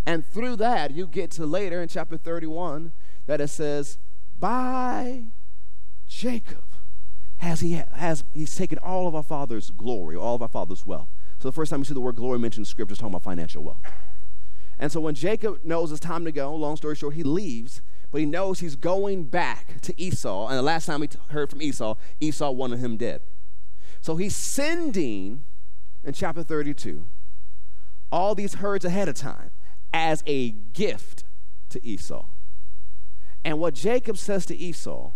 [0.07, 2.93] And through that, you get to later in chapter 31
[3.27, 3.99] that it says,
[4.38, 5.25] By
[6.07, 6.64] Jacob
[7.44, 11.09] has he has he's taken all of our father's glory, all of our father's wealth.
[11.38, 13.22] So the first time you see the word glory mentioned in scripture is talking about
[13.22, 13.83] financial wealth.
[14.78, 18.20] And so when Jacob knows it's time to go, long story short, he leaves, but
[18.20, 20.48] he knows he's going back to Esau.
[20.48, 23.20] And the last time he heard from Esau, Esau wanted him dead.
[24.00, 25.44] So he's sending
[26.02, 27.04] in chapter 32
[28.11, 29.50] all these herds ahead of time
[29.92, 31.24] as a gift
[31.70, 32.26] to Esau.
[33.44, 35.12] And what Jacob says to Esau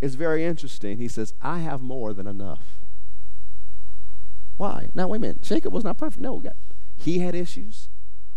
[0.00, 0.98] is very interesting.
[0.98, 2.78] He says, I have more than enough.
[4.56, 4.90] Why?
[4.94, 5.42] Now, wait a minute.
[5.42, 6.20] Jacob was not perfect.
[6.20, 6.42] No,
[6.96, 7.88] he had issues.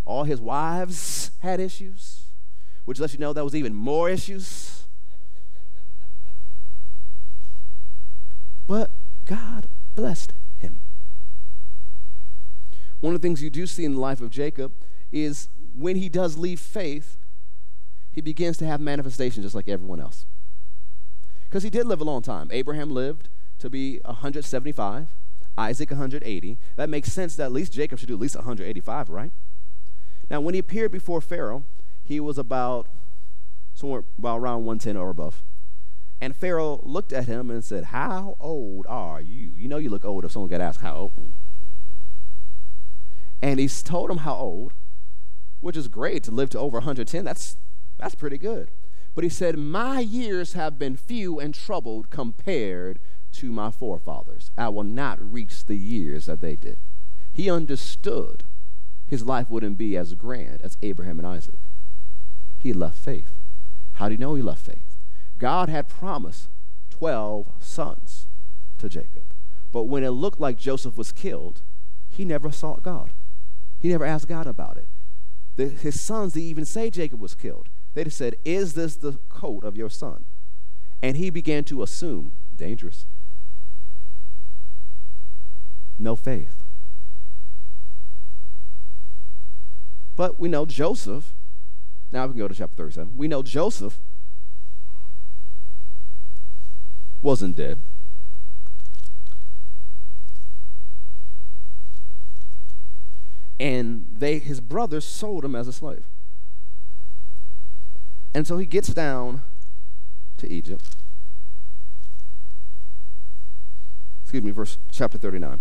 [0.05, 2.25] All his wives had issues,
[2.85, 4.83] which lets you know that was even more issues.
[8.67, 8.91] But
[9.25, 10.79] God blessed him.
[12.99, 14.71] One of the things you do see in the life of Jacob
[15.11, 17.17] is when he does leave faith,
[18.11, 20.25] he begins to have manifestations just like everyone else.
[21.51, 22.47] Because he did live a long time.
[22.51, 23.27] Abraham lived
[23.59, 25.09] to be 175,
[25.57, 26.57] Isaac 180.
[26.77, 29.33] That makes sense that at least Jacob should do at least 185, right?
[30.29, 31.65] Now, when he appeared before Pharaoh,
[32.05, 32.87] he was about
[33.73, 35.43] somewhere about around 110 or above.
[36.21, 39.51] And Pharaoh looked at him and said, How old are you?
[39.57, 41.33] You know, you look old if someone got asked how old.
[43.41, 44.71] And he told him how old,
[45.59, 47.25] which is great to live to over 110.
[47.25, 47.57] That's,
[47.97, 48.71] that's pretty good.
[49.13, 52.99] But he said, My years have been few and troubled compared
[53.33, 54.51] to my forefathers.
[54.57, 56.79] I will not reach the years that they did.
[57.31, 58.43] He understood
[59.07, 61.59] his life wouldn't be as grand as Abraham and Isaac.
[62.57, 63.31] He left faith.
[63.93, 64.97] How do you know he left faith?
[65.37, 66.49] God had promised
[66.91, 68.27] 12 sons
[68.77, 69.23] to Jacob.
[69.71, 71.61] But when it looked like Joseph was killed,
[72.09, 73.11] he never sought God.
[73.79, 74.87] He never asked God about it.
[75.55, 77.69] The, his sons didn't even say Jacob was killed.
[77.93, 80.25] They just said, Is this the coat of your son?
[81.01, 83.05] And he began to assume, dangerous.
[85.97, 86.63] No faith.
[90.15, 91.33] But we know Joseph,
[92.11, 93.17] now we can go to chapter 37.
[93.17, 93.99] We know Joseph
[97.21, 97.81] wasn't dead.
[103.59, 106.05] And they his brothers sold him as a slave.
[108.33, 109.41] And so he gets down
[110.37, 110.95] to Egypt.
[114.23, 115.59] Excuse me, verse chapter 39.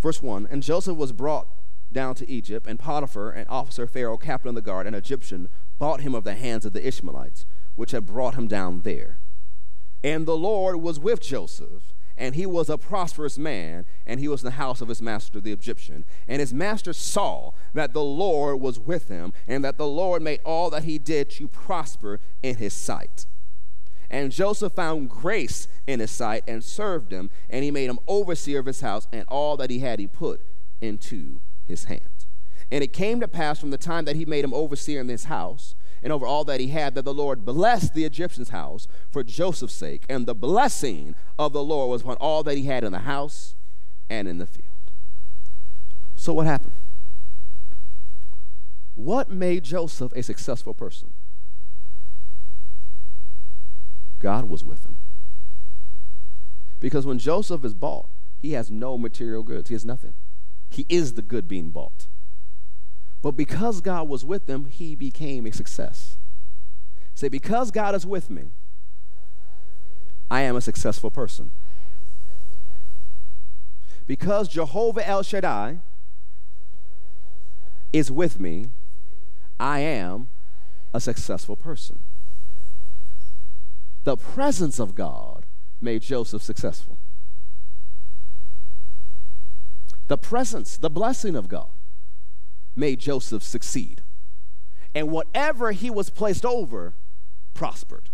[0.00, 1.48] Verse 1 And Joseph was brought
[1.92, 6.00] down to Egypt, and Potiphar, an officer, Pharaoh, captain of the guard, an Egyptian, bought
[6.00, 9.18] him of the hands of the Ishmaelites, which had brought him down there.
[10.02, 14.42] And the Lord was with Joseph, and he was a prosperous man, and he was
[14.42, 16.04] in the house of his master, the Egyptian.
[16.28, 20.40] And his master saw that the Lord was with him, and that the Lord made
[20.44, 23.26] all that he did to prosper in his sight.
[24.08, 28.60] And Joseph found grace in his sight and served him, and he made him overseer
[28.60, 30.40] of his house, and all that he had he put
[30.80, 32.26] into his hand.
[32.70, 35.24] And it came to pass from the time that he made him overseer in his
[35.24, 39.24] house and over all that he had, that the Lord blessed the Egyptian's house for
[39.24, 40.04] Joseph's sake.
[40.06, 43.54] And the blessing of the Lord was upon all that he had in the house
[44.10, 44.68] and in the field.
[46.14, 46.72] So, what happened?
[48.94, 51.14] What made Joseph a successful person?
[54.20, 54.98] God was with him.
[56.80, 60.12] Because when Joseph is bought, he has no material goods, he has nothing.
[60.68, 62.08] He is the good being bought.
[63.24, 66.18] But because God was with them, he became a success.
[67.14, 68.50] Say, because God is with me,
[70.30, 71.50] I am a successful person.
[74.06, 75.78] Because Jehovah El Shaddai
[77.94, 78.66] is with me,
[79.58, 80.28] I am
[80.92, 82.00] a successful person.
[84.02, 85.46] The presence of God
[85.80, 86.98] made Joseph successful.
[90.08, 91.70] The presence, the blessing of God
[92.76, 94.02] made Joseph succeed.
[94.94, 96.94] And whatever he was placed over
[97.52, 98.10] prospered.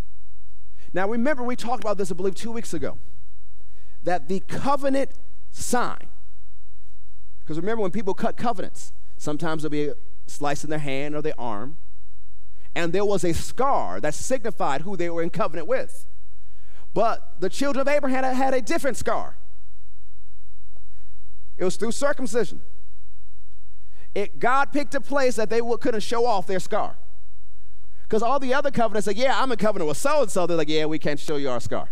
[0.93, 2.99] Now, remember, we talked about this, I believe, two weeks ago,
[4.03, 5.13] that the covenant
[5.51, 6.09] sign,
[7.41, 9.95] because remember, when people cut covenants, sometimes there'll be a
[10.27, 11.77] slice in their hand or their arm,
[12.75, 16.07] and there was a scar that signified who they were in covenant with.
[16.95, 19.37] But the children of Abraham had a different scar.
[21.57, 22.63] It was through circumcision.
[24.15, 26.97] It, God picked a place that they couldn't show off their scar.
[28.03, 30.47] Because all the other covenants say, yeah, I'm in covenant with so and so.
[30.47, 31.91] They're like, yeah, we can't show you our scar.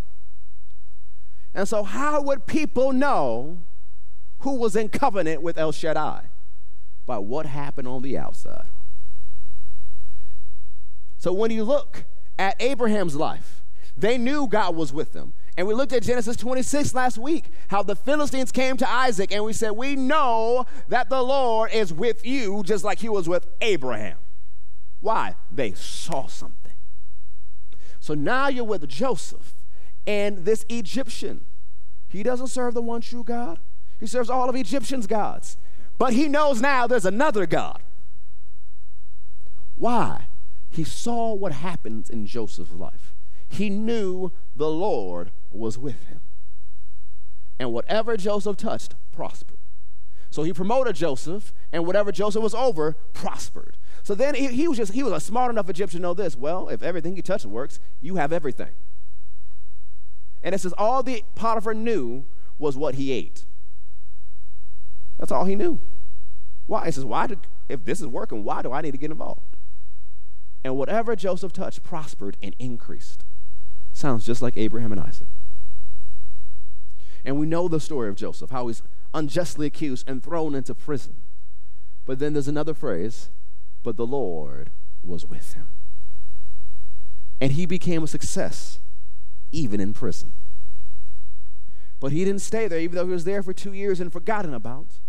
[1.54, 3.58] And so, how would people know
[4.40, 6.24] who was in covenant with El Shaddai?
[7.06, 8.66] By what happened on the outside.
[11.18, 12.04] So, when you look
[12.38, 13.62] at Abraham's life,
[13.96, 15.32] they knew God was with them.
[15.58, 19.44] And we looked at Genesis 26 last week, how the Philistines came to Isaac, and
[19.44, 23.44] we said, We know that the Lord is with you, just like he was with
[23.60, 24.18] Abraham.
[25.00, 25.34] Why?
[25.50, 26.74] They saw something.
[27.98, 29.56] So now you're with Joseph
[30.06, 31.44] and this Egyptian
[32.06, 33.58] He doesn't serve the one true God.
[33.98, 35.56] He serves all of Egyptians' gods.
[35.98, 37.82] But he knows now there's another God.
[39.74, 40.28] Why?
[40.70, 43.12] He saw what happens in Joseph's life.
[43.48, 46.20] He knew the Lord was with him.
[47.58, 49.58] And whatever Joseph touched prospered.
[50.30, 53.76] So he promoted Joseph, and whatever Joseph was over prospered.
[54.02, 56.36] So then he, he, was just he was a smart enough Egyptian to know this.
[56.36, 58.70] Well, if everything he touch works, you have everything.
[60.42, 62.26] And it says all the Potiphar knew
[62.58, 63.44] was what he ate.
[65.18, 65.80] That's all he knew.
[66.66, 66.86] Why?
[66.86, 67.36] He says, why do,
[67.68, 69.56] if this is working, why do I need to get involved?
[70.62, 73.24] And whatever Joseph touched prospered and increased.
[73.92, 75.28] Sounds just like Abraham and Isaac.
[77.28, 81.16] And we know the story of Joseph, how he's unjustly accused and thrown into prison.
[82.06, 83.28] But then there's another phrase,
[83.82, 84.70] but the Lord
[85.04, 85.68] was with him.
[87.38, 88.78] And he became a success
[89.52, 90.32] even in prison.
[92.00, 94.54] But he didn't stay there, even though he was there for two years and forgotten
[94.54, 95.00] about.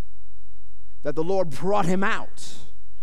[1.04, 2.56] That the Lord brought him out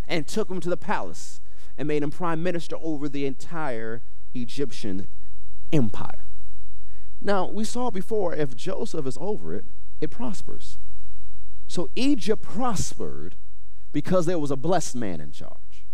[0.06, 1.40] and took him to the palace
[1.78, 4.02] and made him prime minister over the entire
[4.34, 5.08] Egyptian
[5.72, 6.25] empire.
[7.26, 9.64] Now, we saw before if Joseph is over it,
[10.00, 10.78] it prospers.
[11.66, 13.34] So Egypt prospered
[13.92, 15.84] because there was a blessed man in charge,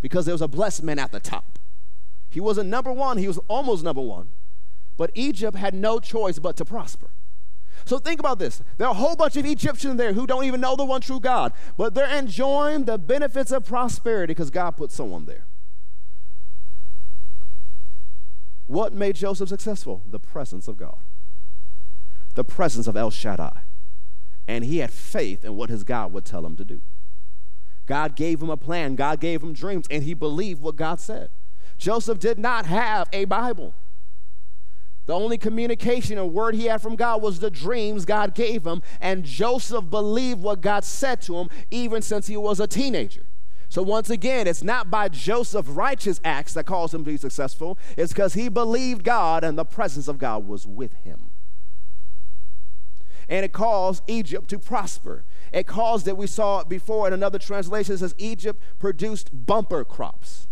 [0.00, 1.60] because there was a blessed man at the top.
[2.28, 4.30] He wasn't number one, he was almost number one,
[4.96, 7.10] but Egypt had no choice but to prosper.
[7.84, 8.60] So think about this.
[8.76, 11.20] There are a whole bunch of Egyptians there who don't even know the one true
[11.20, 15.45] God, but they're enjoying the benefits of prosperity because God put someone there.
[18.66, 20.02] What made Joseph successful?
[20.08, 20.98] The presence of God,
[22.34, 23.62] the presence of El Shaddai.
[24.48, 26.80] And he had faith in what his God would tell him to do.
[27.86, 31.30] God gave him a plan, God gave him dreams, and he believed what God said.
[31.78, 33.74] Joseph did not have a Bible.
[35.06, 38.82] The only communication or word he had from God was the dreams God gave him,
[39.00, 43.24] and Joseph believed what God said to him even since he was a teenager.
[43.68, 47.78] So, once again, it's not by Joseph's righteous acts that caused him to be successful,
[47.96, 51.30] it's because he believed God and the presence of God was with him.
[53.28, 55.24] And it caused Egypt to prosper.
[55.52, 59.84] It caused that we saw it before in another translation, it says Egypt produced bumper
[59.84, 60.46] crops,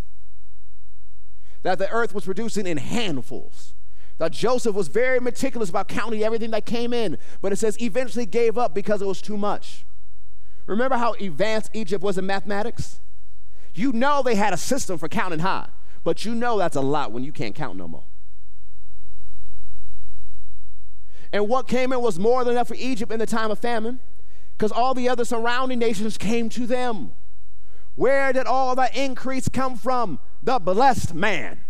[1.62, 3.74] that the earth was producing in handfuls.
[4.18, 8.26] That Joseph was very meticulous about counting everything that came in, but it says eventually
[8.26, 9.84] gave up because it was too much.
[10.66, 13.00] Remember how advanced Egypt was in mathematics?
[13.74, 15.68] You know they had a system for counting high,
[16.04, 18.04] but you know that's a lot when you can't count no more.
[21.32, 23.98] And what came in was more than enough for Egypt in the time of famine,
[24.56, 27.12] because all the other surrounding nations came to them.
[27.96, 30.20] Where did all that increase come from?
[30.42, 31.60] The blessed man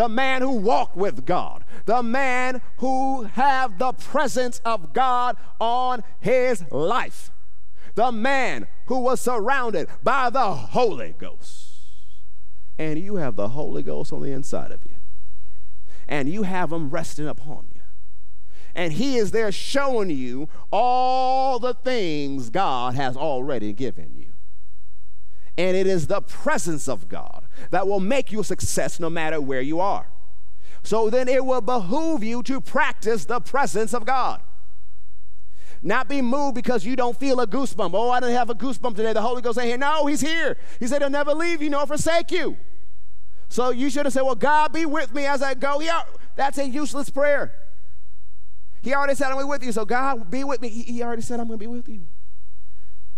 [0.00, 6.02] the man who walked with God, the man who had the presence of God on
[6.20, 7.30] his life,
[8.00, 11.66] the man who was surrounded by the Holy Ghost.
[12.78, 14.94] And you have the Holy Ghost on the inside of you,
[16.08, 17.82] and you have him resting upon you.
[18.74, 24.32] And he is there showing you all the things God has already given you.
[25.58, 29.42] And it is the presence of God that will make you a success no matter
[29.42, 30.08] where you are.
[30.82, 34.40] So then it will behoove you to practice the presence of God.
[35.82, 37.92] Not be moved because you don't feel a goosebump.
[37.94, 39.12] Oh, I didn't have a goosebump today.
[39.12, 39.78] The Holy Ghost ain't here.
[39.78, 40.56] No, He's here.
[40.78, 42.56] He said He'll never leave you nor forsake you.
[43.48, 45.80] So you should have said, Well, God be with me as I go.
[45.80, 46.02] Yeah,
[46.36, 47.52] that's a useless prayer.
[48.82, 49.72] He already said, I'm going to be with you.
[49.72, 50.68] So God, be with me.
[50.68, 52.06] He already said, I'm going to be with you.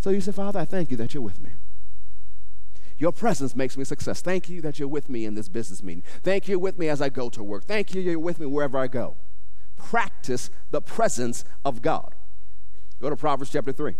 [0.00, 1.50] So you said, Father, I thank you that you're with me.
[2.98, 4.20] Your presence makes me success.
[4.20, 6.02] Thank you that you're with me in this business meeting.
[6.22, 7.64] Thank you with me as I go to work.
[7.64, 9.16] Thank you you're with me wherever I go.
[9.76, 12.14] Practice the presence of God.
[13.02, 13.96] Go to Proverbs chapter 3.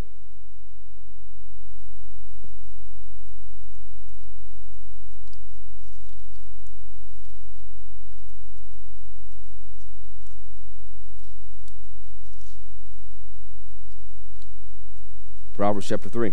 [15.52, 16.32] Proverbs chapter 3.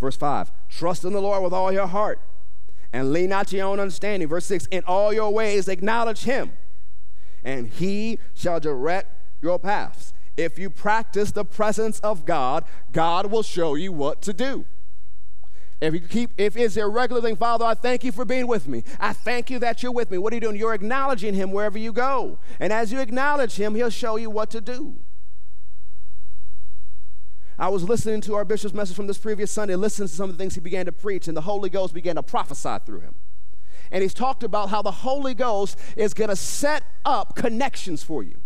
[0.00, 2.20] Verse 5 Trust in the Lord with all your heart
[2.92, 4.28] and lean not to your own understanding.
[4.28, 6.50] Verse 6 In all your ways acknowledge him,
[7.44, 10.12] and he shall direct your paths.
[10.36, 14.66] If you practice the presence of God, God will show you what to do.
[15.80, 18.66] If you keep, if it's a regular thing, Father, I thank you for being with
[18.66, 18.82] me.
[18.98, 20.16] I thank you that you're with me.
[20.16, 20.56] What are you doing?
[20.56, 22.38] You're acknowledging him wherever you go.
[22.58, 24.96] And as you acknowledge him, he'll show you what to do.
[27.58, 30.36] I was listening to our bishop's message from this previous Sunday, listening to some of
[30.36, 33.14] the things he began to preach, and the Holy Ghost began to prophesy through him.
[33.90, 38.22] And he's talked about how the Holy Ghost is going to set up connections for
[38.22, 38.40] you.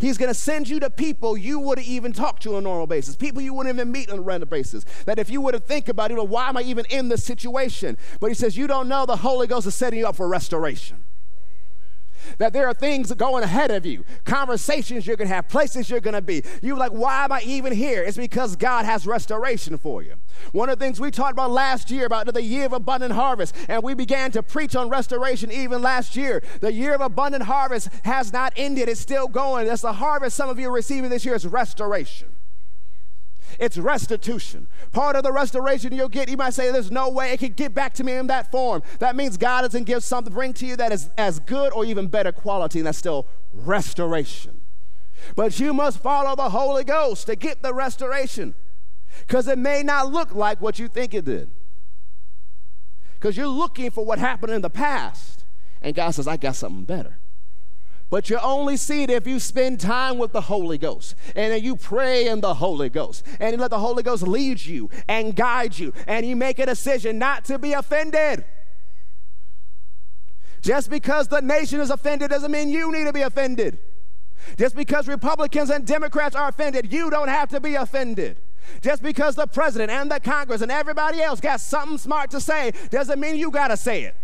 [0.00, 2.86] He's going to send you to people you wouldn't even talk to on a normal
[2.86, 4.84] basis, people you wouldn't even meet on a random basis.
[5.04, 7.24] That if you were to think about, you know, why am I even in this
[7.24, 7.96] situation?
[8.20, 11.04] But he says, you don't know the Holy Ghost is setting you up for restoration
[12.38, 16.00] that there are things going ahead of you, conversations you're going to have, places you're
[16.00, 16.42] going to be.
[16.60, 18.02] You're like, why am I even here?
[18.02, 20.14] It's because God has restoration for you.
[20.52, 23.54] One of the things we talked about last year about the year of abundant harvest,
[23.68, 26.42] and we began to preach on restoration even last year.
[26.60, 29.66] The year of abundant harvest has not ended, it's still going.
[29.66, 32.28] That's the harvest some of you are receiving this year is restoration.
[33.58, 34.68] It's restitution.
[34.92, 37.74] Part of the restoration you'll get, you might say, there's no way it can get
[37.74, 38.82] back to me in that form.
[38.98, 42.08] That means God doesn't give something, bring to you that is as good or even
[42.08, 44.60] better quality, and that's still restoration.
[45.36, 48.54] But you must follow the Holy Ghost to get the restoration
[49.26, 51.50] because it may not look like what you think it did.
[53.14, 55.44] Because you're looking for what happened in the past,
[55.80, 57.18] and God says, I got something better.
[58.12, 61.64] But you only see it if you spend time with the Holy Ghost and then
[61.64, 65.34] you pray in the Holy Ghost and you let the Holy Ghost lead you and
[65.34, 68.44] guide you and you make a decision not to be offended.
[70.60, 73.78] Just because the nation is offended doesn't mean you need to be offended.
[74.58, 78.36] Just because Republicans and Democrats are offended, you don't have to be offended.
[78.82, 82.72] Just because the president and the Congress and everybody else got something smart to say
[82.90, 84.16] doesn't mean you got to say it.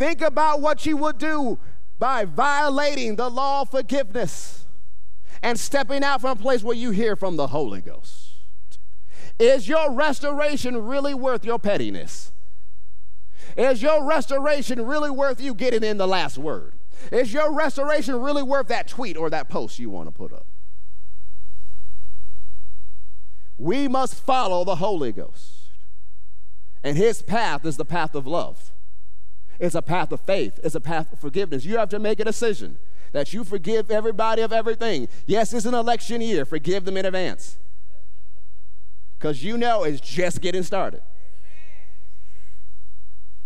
[0.00, 1.58] Think about what you would do
[1.98, 4.64] by violating the law of forgiveness
[5.42, 8.38] and stepping out from a place where you hear from the Holy Ghost.
[9.38, 12.32] Is your restoration really worth your pettiness?
[13.58, 16.76] Is your restoration really worth you getting in the last word?
[17.12, 20.46] Is your restoration really worth that tweet or that post you want to put up?
[23.58, 25.72] We must follow the Holy Ghost.
[26.82, 28.72] And his path is the path of love.
[29.60, 31.66] It's a path of faith, it's a path of forgiveness.
[31.66, 32.78] You have to make a decision
[33.12, 35.06] that you forgive everybody of everything.
[35.26, 37.58] Yes, it's an election year, forgive them in advance.
[39.18, 41.02] Because you know it's just getting started.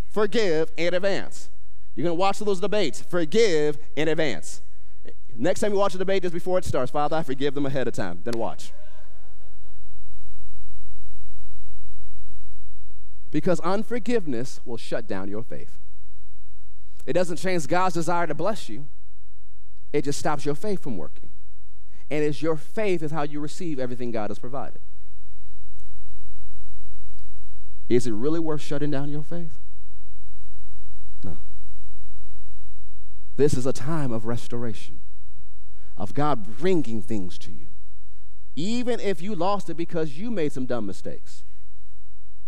[0.09, 1.49] Forgive in advance.
[1.97, 3.03] You're going to watch those debates.
[3.03, 4.63] Forgive in advance.
[5.37, 7.89] Next time you watch a debate, just before it starts, Father, I forgive them ahead
[7.89, 8.21] of time.
[8.23, 8.73] Then watch.
[13.33, 15.77] Because unforgiveness will shut down your faith.
[17.07, 18.87] It doesn't change God's desire to bless you,
[19.93, 21.31] it just stops your faith from working.
[22.11, 24.81] And it's your faith is how you receive everything God has provided.
[27.89, 29.59] Is it really worth shutting down your faith?
[31.23, 31.39] No.
[33.37, 35.01] This is a time of restoration,
[35.97, 37.67] of God bringing things to you.
[38.57, 41.45] Even if you lost it because you made some dumb mistakes,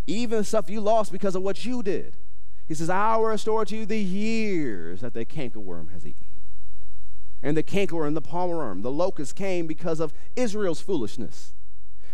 [0.06, 2.16] even stuff you lost because of what you did.
[2.66, 6.26] He says, I will restore to you the years that the cankerworm has eaten.
[7.42, 11.54] And the cankerworm, the palmerworm, the locust came because of Israel's foolishness.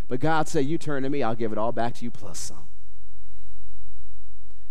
[0.07, 2.37] But God said, You turn to me, I'll give it all back to you plus
[2.37, 2.67] some.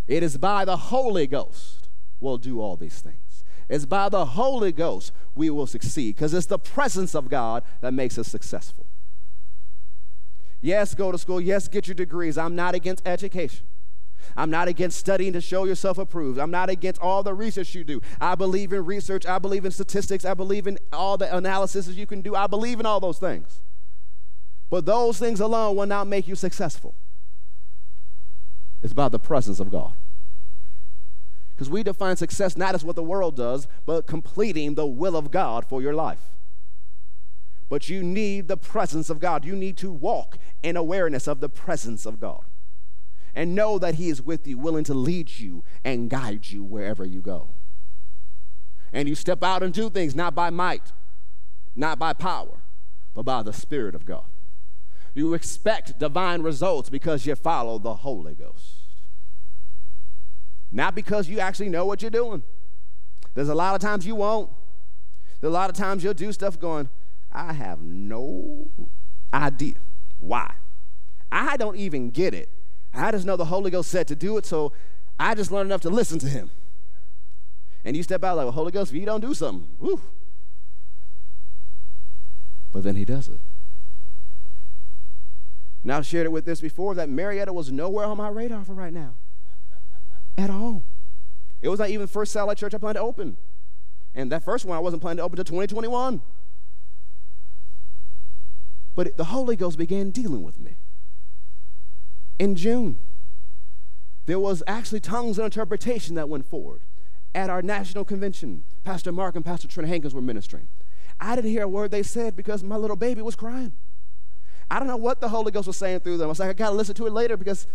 [0.06, 1.88] It is by the Holy Ghost
[2.20, 3.44] we'll do all these things.
[3.68, 7.92] It's by the Holy Ghost we will succeed because it's the presence of God that
[7.92, 8.86] makes us successful.
[10.60, 11.40] Yes, go to school.
[11.40, 12.38] Yes, get your degrees.
[12.38, 13.66] I'm not against education.
[14.36, 16.38] I'm not against studying to show yourself approved.
[16.38, 18.00] I'm not against all the research you do.
[18.20, 19.26] I believe in research.
[19.26, 20.24] I believe in statistics.
[20.24, 22.34] I believe in all the analysis you can do.
[22.34, 23.60] I believe in all those things.
[24.70, 26.94] But those things alone will not make you successful.
[28.82, 29.94] It's about the presence of God.
[31.50, 35.30] Because we define success not as what the world does, but completing the will of
[35.30, 36.32] God for your life.
[37.68, 39.44] But you need the presence of God.
[39.44, 42.44] You need to walk in awareness of the presence of God
[43.34, 47.04] and know that He is with you, willing to lead you and guide you wherever
[47.04, 47.54] you go.
[48.92, 50.92] And you step out and do things not by might,
[51.74, 52.62] not by power,
[53.14, 54.24] but by the Spirit of God.
[55.14, 58.82] You expect divine results because you follow the Holy Ghost.
[60.70, 62.42] Not because you actually know what you're doing.
[63.34, 64.50] There's a lot of times you won't.
[65.40, 66.88] There's a lot of times you'll do stuff going,
[67.30, 68.70] I have no
[69.32, 69.74] idea
[70.18, 70.54] why.
[71.30, 72.48] I don't even get it.
[72.94, 74.72] I just know the Holy Ghost said to do it, so
[75.18, 76.50] I just learned enough to listen to him.
[77.84, 80.00] And you step out like, well, Holy Ghost, if you don't do something, woo.
[82.70, 83.40] But then he does it.
[85.82, 88.74] And I've shared it with this before that Marietta was nowhere on my radar for
[88.74, 89.14] right now.
[90.38, 90.84] At all.
[91.60, 93.36] It was not even the first satellite church I planned to open.
[94.14, 96.22] And that first one I wasn't planning to open until 2021.
[98.94, 100.76] But it, the Holy Ghost began dealing with me
[102.42, 102.98] in June.
[104.26, 106.80] There was actually tongues and interpretation that went forward
[107.36, 108.64] at our national convention.
[108.82, 110.66] Pastor Mark and Pastor Trent Hankins were ministering.
[111.20, 113.72] I didn't hear a word they said because my little baby was crying.
[114.68, 116.24] I don't know what the Holy Ghost was saying through them.
[116.24, 117.68] I was like, I got to listen to it later because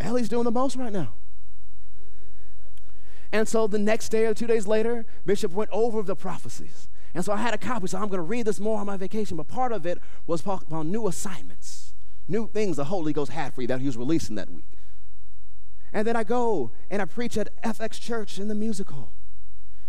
[0.00, 1.14] Ellie's doing the most right now.
[3.32, 6.88] And so the next day or two days later, Bishop went over the prophecies.
[7.14, 8.96] And so I had a copy, so I'm going to read this more on my
[8.96, 9.36] vacation.
[9.36, 11.85] But part of it was about new assignments,
[12.28, 14.70] new things the Holy Ghost had for you that He was releasing that week.
[15.92, 19.12] And then I go and I preach at FX Church in the musical.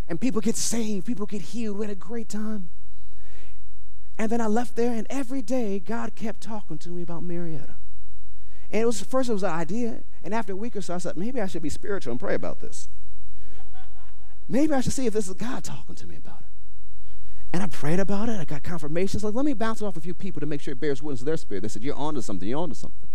[0.07, 1.77] And people get saved, people get healed.
[1.77, 2.69] We had a great time.
[4.17, 7.75] And then I left there, and every day God kept talking to me about Marietta.
[8.71, 10.97] And it was first it was an idea, and after a week or so, I
[10.97, 12.89] said, maybe I should be spiritual and pray about this.
[14.47, 16.46] maybe I should see if this is God talking to me about it.
[17.53, 18.39] And I prayed about it.
[18.39, 19.23] I got confirmations.
[19.23, 21.19] Like, let me bounce it off a few people to make sure it bears witness
[21.19, 21.61] to their spirit.
[21.61, 22.47] They said, You're onto something.
[22.47, 23.07] You're onto something.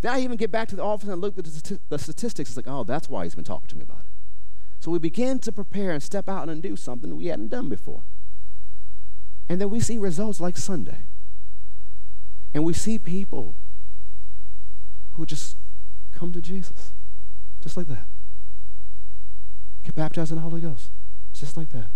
[0.00, 2.50] Then I even get back to the office and look at the statistics.
[2.50, 4.10] It's like, oh, that's why he's been talking to me about it.
[4.80, 8.02] So we begin to prepare and step out and do something we hadn't done before.
[9.48, 11.06] And then we see results like Sunday.
[12.52, 13.54] And we see people
[15.12, 15.56] who just
[16.12, 16.92] come to Jesus,
[17.60, 18.06] just like that.
[19.82, 20.90] Get baptized in the Holy Ghost,
[21.32, 21.88] just like that.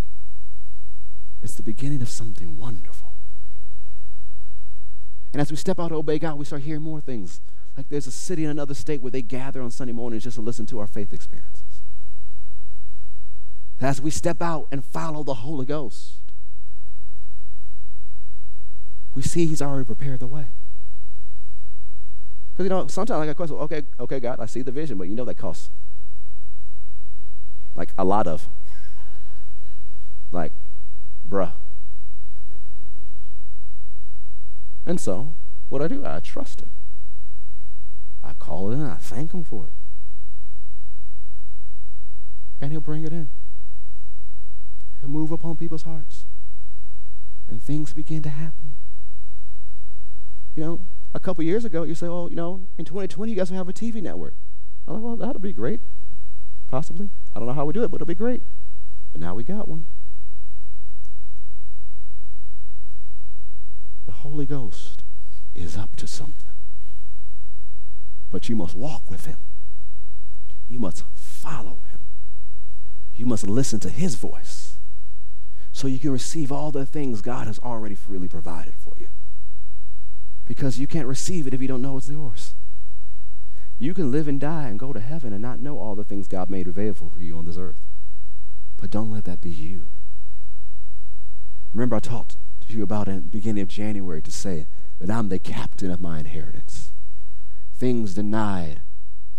[1.42, 3.14] It's the beginning of something wonderful.
[5.32, 7.40] And as we step out to obey God, we start hearing more things.
[7.76, 10.40] Like there's a city in another state where they gather on Sunday mornings just to
[10.40, 11.82] listen to our faith experiences.
[13.80, 16.20] As we step out and follow the Holy Ghost,
[19.14, 20.46] we see He's already prepared the way.
[22.52, 25.08] Because, you know, sometimes I got questions, okay, okay, God, I see the vision, but
[25.08, 25.70] you know that costs.
[27.74, 28.48] Like a lot of.
[30.30, 30.52] Like,
[31.30, 31.52] bruh.
[34.84, 35.36] And so,
[35.68, 36.70] what I do, I trust Him.
[38.24, 39.72] I call it in, I thank Him for it.
[42.60, 43.28] And He'll bring it in.
[45.00, 46.26] He'll move upon people's hearts.
[47.48, 48.74] And things begin to happen.
[50.56, 53.50] You know, a couple years ago, you say, oh, you know, in 2020, you guys
[53.50, 54.34] will have a TV network.
[54.86, 55.80] I'm like, well, that'll be great.
[56.68, 57.10] Possibly.
[57.34, 58.42] I don't know how we do it, but it'll be great.
[59.12, 59.86] But now we got one.
[64.20, 65.02] Holy Ghost
[65.54, 66.50] is up to something.
[68.30, 69.38] But you must walk with him.
[70.68, 72.00] You must follow him.
[73.14, 74.76] You must listen to his voice
[75.72, 79.08] so you can receive all the things God has already freely provided for you
[80.46, 82.54] because you can't receive it if you don't know it's yours.
[83.78, 86.28] You can live and die and go to heaven and not know all the things
[86.28, 87.80] God made available for you on this earth.
[88.76, 89.86] But don't let that be you.
[91.72, 92.36] Remember, I talked
[92.70, 94.66] to you about in the beginning of January to say
[94.98, 96.92] that I'm the captain of my inheritance.
[97.74, 98.82] Things denied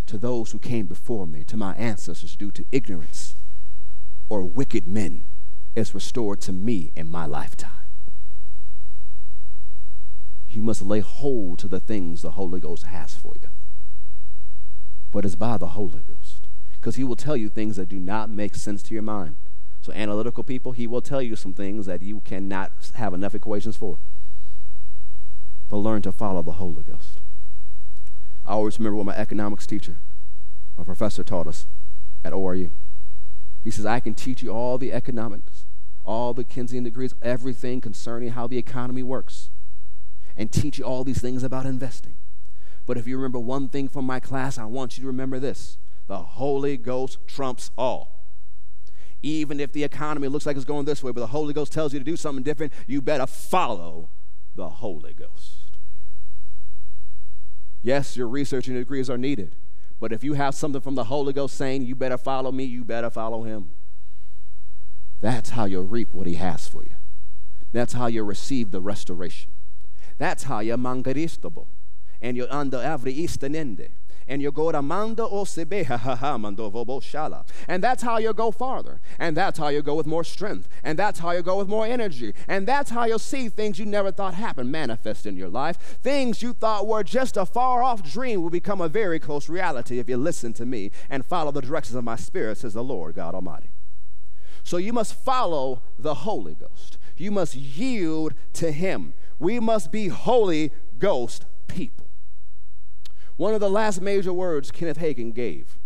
[0.08, 3.36] to those who came before me, to my ancestors, due to ignorance
[4.30, 5.24] or wicked men,
[5.76, 7.82] is restored to me in my lifetime
[10.56, 13.50] you must lay hold to the things the Holy Ghost has for you.
[15.12, 16.48] But it's by the Holy Ghost.
[16.74, 19.36] Because he will tell you things that do not make sense to your mind.
[19.82, 23.76] So, analytical people, he will tell you some things that you cannot have enough equations
[23.76, 23.98] for.
[25.70, 27.20] But learn to follow the Holy Ghost.
[28.46, 29.98] I always remember what my economics teacher,
[30.78, 31.66] my professor, taught us
[32.24, 32.70] at ORU.
[33.64, 35.66] He says, I can teach you all the economics,
[36.06, 39.50] all the Keynesian degrees, everything concerning how the economy works
[40.38, 42.16] and teach you all these things about investing.
[42.86, 45.78] But if you remember one thing from my class, I want you to remember this
[46.08, 48.21] the Holy Ghost trumps all.
[49.24, 51.94] Even if the economy looks like it's going this way, but the Holy Ghost tells
[51.94, 54.10] you to do something different, you better follow
[54.56, 55.78] the Holy Ghost.
[57.84, 59.56] Yes, your research and degrees are needed,
[60.00, 62.84] but if you have something from the Holy Ghost saying, you better follow me, you
[62.84, 63.70] better follow him.
[65.20, 66.96] That's how you'll reap what he has for you.
[67.72, 69.52] That's how you'll receive the restoration.
[70.18, 71.68] That's how you're mangaristable.
[72.22, 73.92] And you're under every istanende.
[74.32, 76.72] And you go to manda o sebeha mando
[77.02, 77.46] shala.
[77.68, 79.02] And that's how you go farther.
[79.20, 80.70] And that's how you go with more strength.
[80.86, 82.34] And that's how you go with more energy.
[82.48, 85.76] And that's how you'll see things you never thought happened manifest in your life.
[86.02, 90.00] Things you thought were just a far off dream will become a very close reality
[90.00, 93.16] if you listen to me and follow the directions of my spirit, says the Lord
[93.16, 93.72] God Almighty.
[94.64, 96.98] So you must follow the Holy Ghost.
[97.18, 99.14] You must yield to Him.
[99.40, 102.01] We must be Holy Ghost people.
[103.42, 105.80] One of the last major words Kenneth Hagin gave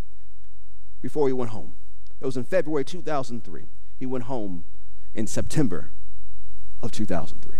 [1.02, 1.78] before he went home.
[2.20, 3.64] It was in February 2003.
[3.98, 4.66] He went home
[5.14, 5.92] in September
[6.82, 7.60] of 2003.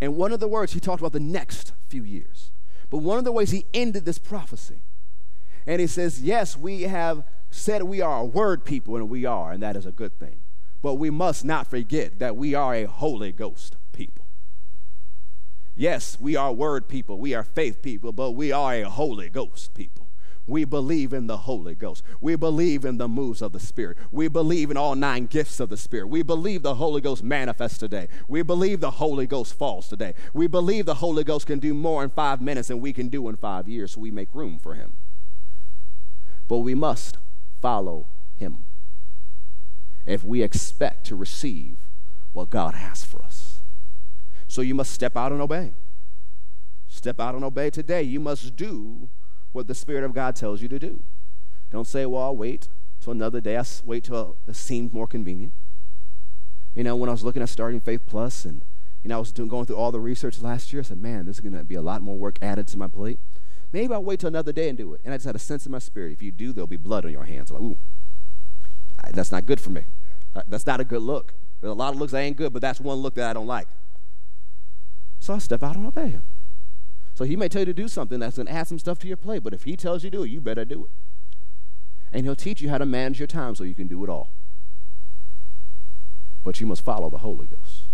[0.00, 2.50] And one of the words he talked about the next few years.
[2.90, 4.82] But one of the ways he ended this prophecy,
[5.64, 7.22] and he says, Yes, we have
[7.52, 10.40] said we are a word people, and we are, and that is a good thing.
[10.82, 13.76] But we must not forget that we are a Holy Ghost.
[15.74, 19.74] Yes, we are word people, we are faith people, but we are a Holy Ghost
[19.74, 20.08] people.
[20.46, 22.02] We believe in the Holy Ghost.
[22.20, 23.96] We believe in the moves of the Spirit.
[24.10, 26.08] We believe in all nine gifts of the Spirit.
[26.08, 28.08] We believe the Holy Ghost manifests today.
[28.26, 30.14] We believe the Holy Ghost falls today.
[30.34, 33.28] We believe the Holy Ghost can do more in five minutes than we can do
[33.28, 34.94] in five years, so we make room for Him.
[36.48, 37.18] But we must
[37.60, 38.64] follow Him
[40.06, 41.78] if we expect to receive
[42.32, 43.31] what God has for us.
[44.52, 45.72] So you must step out and obey.
[46.86, 48.02] Step out and obey today.
[48.02, 49.08] You must do
[49.52, 51.02] what the Spirit of God tells you to do.
[51.70, 52.68] Don't say, well, I'll wait
[53.00, 53.56] till another day.
[53.56, 55.54] I'll wait till it seems more convenient.
[56.74, 58.62] You know, when I was looking at starting Faith Plus and,
[59.02, 61.24] you know, I was doing, going through all the research last year, I said, man,
[61.24, 63.18] this is going to be a lot more work added to my plate.
[63.72, 65.00] Maybe I'll wait till another day and do it.
[65.02, 66.12] And I just had a sense in my spirit.
[66.12, 67.50] If you do, there'll be blood on your hands.
[67.50, 67.78] I'm like, ooh,
[69.14, 69.84] that's not good for me.
[70.46, 71.32] That's not a good look.
[71.62, 73.46] There's a lot of looks that ain't good, but that's one look that I don't
[73.46, 73.68] like.
[75.22, 76.24] So I step out and obey him.
[77.14, 79.06] So he may tell you to do something that's going to add some stuff to
[79.06, 80.90] your plate, but if he tells you to do it, you better do it.
[82.10, 84.30] And he'll teach you how to manage your time so you can do it all.
[86.42, 87.84] But you must follow the Holy Ghost.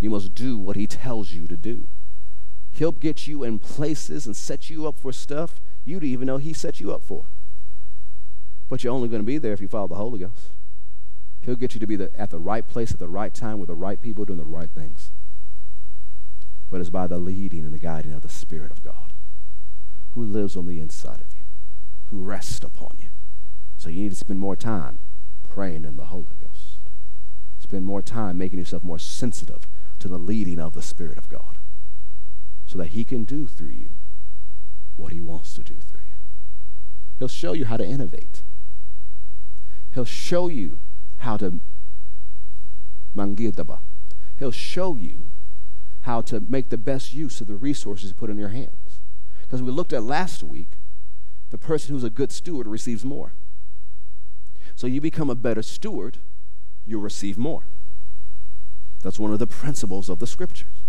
[0.00, 1.86] You must do what he tells you to do.
[2.72, 6.38] He'll get you in places and set you up for stuff you don't even know
[6.38, 7.26] he set you up for.
[8.68, 10.54] But you're only going to be there if you follow the Holy Ghost.
[11.40, 13.68] He'll get you to be the, at the right place at the right time with
[13.68, 15.11] the right people doing the right things
[16.72, 19.12] but it's by the leading and the guiding of the Spirit of God
[20.12, 21.42] who lives on the inside of you,
[22.04, 23.08] who rests upon you.
[23.76, 24.98] So you need to spend more time
[25.46, 26.78] praying in the Holy Ghost.
[27.58, 29.68] Spend more time making yourself more sensitive
[29.98, 31.58] to the leading of the Spirit of God
[32.64, 33.90] so that He can do through you
[34.96, 36.14] what He wants to do through you.
[37.18, 38.40] He'll show you how to innovate.
[39.92, 40.78] He'll show you
[41.18, 41.60] how to
[43.14, 43.80] mangidaba.
[44.38, 45.31] He'll show you
[46.02, 49.00] how to make the best use of the resources put in your hands.
[49.42, 50.70] Because we looked at last week,
[51.50, 53.34] the person who's a good steward receives more.
[54.74, 56.18] So you become a better steward,
[56.86, 57.64] you'll receive more.
[59.02, 60.82] That's one of the principles of the scriptures.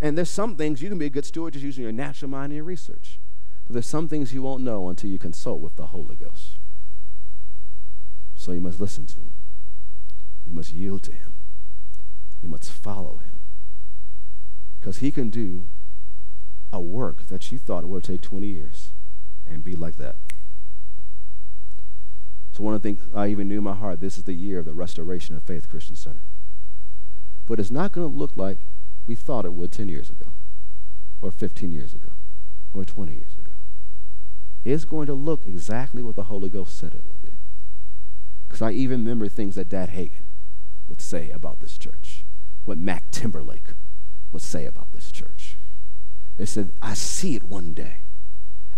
[0.00, 2.52] And there's some things you can be a good steward just using your natural mind
[2.52, 3.18] and your research.
[3.66, 6.56] But there's some things you won't know until you consult with the Holy Ghost.
[8.34, 9.32] So you must listen to him.
[10.44, 11.34] You must yield to him.
[12.42, 13.33] You must follow him.
[14.84, 15.70] Because he can do
[16.70, 18.92] a work that you thought it would take 20 years
[19.46, 20.16] and be like that.
[22.52, 24.58] So one of the things I even knew in my heart, this is the year
[24.58, 26.20] of the restoration of Faith Christian Center.
[27.46, 28.58] But it's not going to look like
[29.06, 30.32] we thought it would 10 years ago,
[31.22, 32.12] or 15 years ago,
[32.74, 33.54] or 20 years ago.
[34.66, 37.38] It's going to look exactly what the Holy Ghost said it would be.
[38.46, 40.26] Because I even remember things that Dad Hagin
[40.88, 42.26] would say about this church,
[42.66, 43.70] what Mack Timberlake
[44.34, 45.56] would say about this church.
[46.36, 47.98] They said, I see it one day.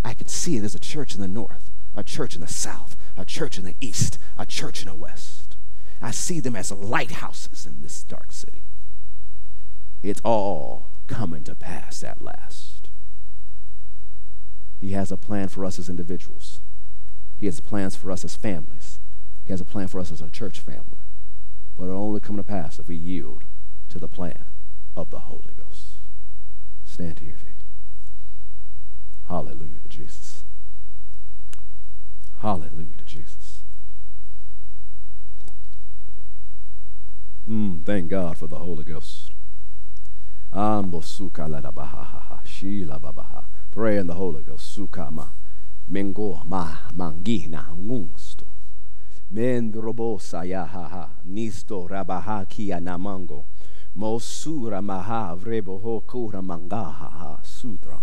[0.05, 2.95] I can see it as a church in the north, a church in the south,
[3.17, 5.57] a church in the east, a church in the west.
[5.99, 8.61] I see them as lighthouses in this dark city.
[10.03, 12.89] It's all coming to pass at last.
[14.79, 16.61] He has a plan for us as individuals.
[17.35, 18.99] He has plans for us as families.
[19.43, 20.99] He has a plan for us as a church family.
[21.75, 23.43] But it'll only come to pass if we yield
[23.89, 24.45] to the plan
[24.97, 25.99] of the Holy Ghost.
[26.83, 27.53] Stand to your feet.
[29.27, 30.43] Hallelujah to Jesus.
[32.39, 33.61] Hallelujah to Jesus.
[37.47, 39.31] Mm, thank God for the Holy Ghost.
[43.71, 44.77] Pray in the Holy Ghost.
[44.77, 45.29] Sukama.
[45.89, 48.45] Mengo ma mangina ngungsto.
[49.31, 53.45] Mendrobo sayaha nisto rabaha kia namango.
[53.95, 57.99] Mosura maha vrebo ho kura mangaha ha sudra.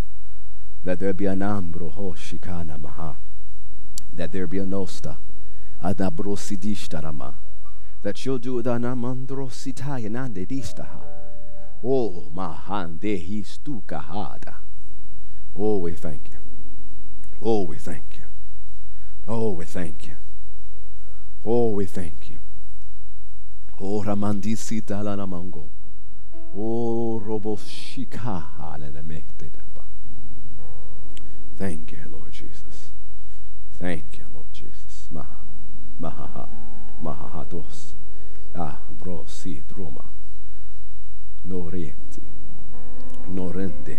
[0.83, 3.17] That there be an ambro ho shikana maha.
[4.13, 5.17] That there be a nosta.
[5.81, 7.35] Sidishtarama.
[8.03, 11.03] That you'll do the namandro sitayanande distaha.
[11.83, 14.55] Oh mahande histukahada.
[15.57, 16.39] Oh, we thank you.
[17.41, 18.25] Oh, we thank you.
[19.27, 20.15] Oh, we thank you.
[21.45, 22.39] Oh, we thank you.
[23.79, 25.69] Oh, ramandisita la namango.
[26.55, 28.43] Oh, roboshika
[31.57, 32.91] Thank you, Lord Jesus.
[33.79, 35.09] Thank you, Lord Jesus.
[35.11, 35.37] Maha,
[35.99, 36.47] maha,
[37.01, 37.45] maha.
[38.55, 38.79] Ah,
[39.67, 40.05] droma.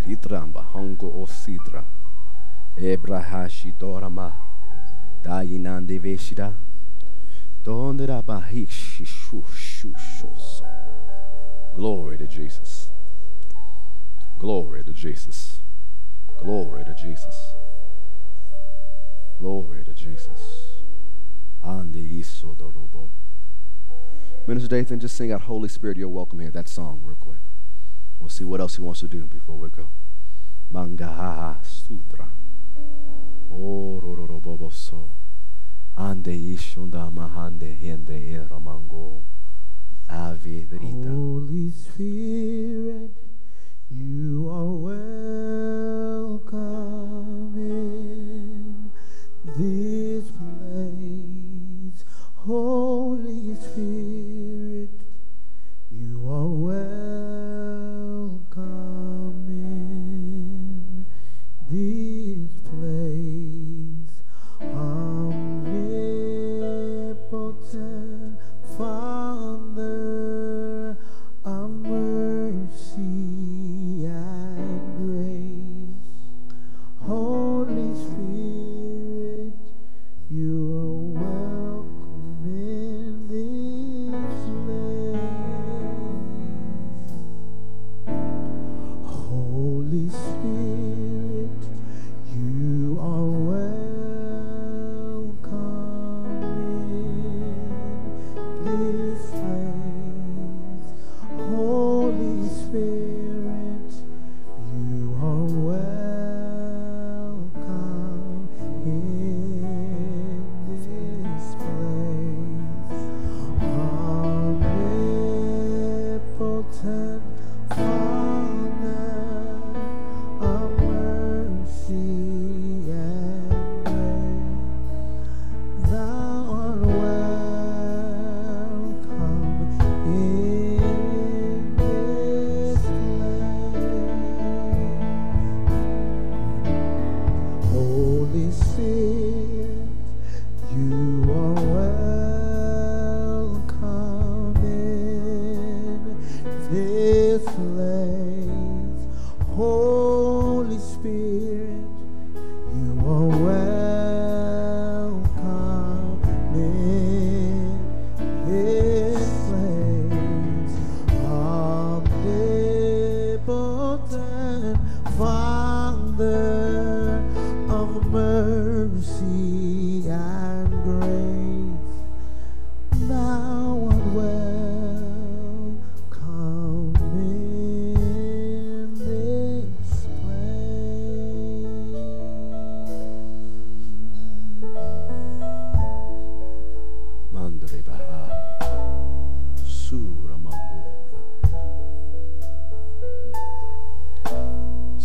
[0.06, 1.84] Ritramba, hango o sidra.
[2.76, 4.32] Ebrahashi dorama.
[5.98, 6.54] Veshida.
[7.66, 8.06] Glory
[12.16, 12.92] to Jesus.
[14.38, 15.62] Glory to Jesus.
[16.38, 17.56] Glory to Jesus.
[19.40, 20.30] Glory to Jesus.
[24.46, 26.52] Minister Dathan, just sing out Holy Spirit, you're welcome here.
[26.52, 27.40] That song, real quick.
[28.20, 29.90] We'll see what else he wants to do before we go.
[30.72, 32.28] Mangaha Sutra.
[33.50, 35.25] Oh, Roroboboso.
[35.96, 39.22] Ande ishunda mahande hende eramango.
[40.08, 40.66] Ave.
[40.80, 43.12] Holy Spirit,
[43.90, 44.72] you are
[46.52, 48.90] welcome in
[49.56, 52.04] this place.
[52.34, 54.25] Holy Spirit,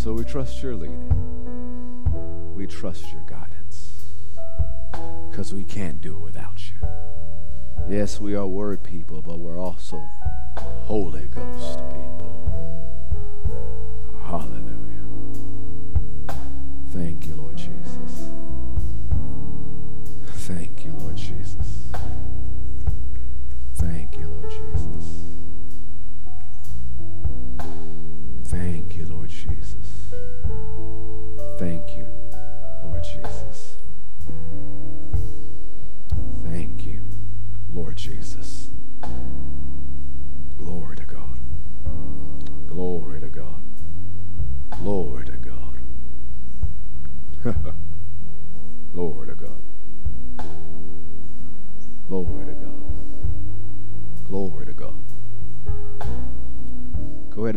[0.02, 1.14] So we trust your leading.
[2.56, 4.08] We trust your guidance.
[5.30, 6.88] Because we can't do it without you.
[7.88, 10.04] Yes, we are word people, but we're also
[10.58, 12.11] Holy Ghost people.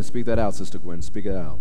[0.05, 1.01] Speak that out, Sister Gwen.
[1.01, 1.59] Speak it out.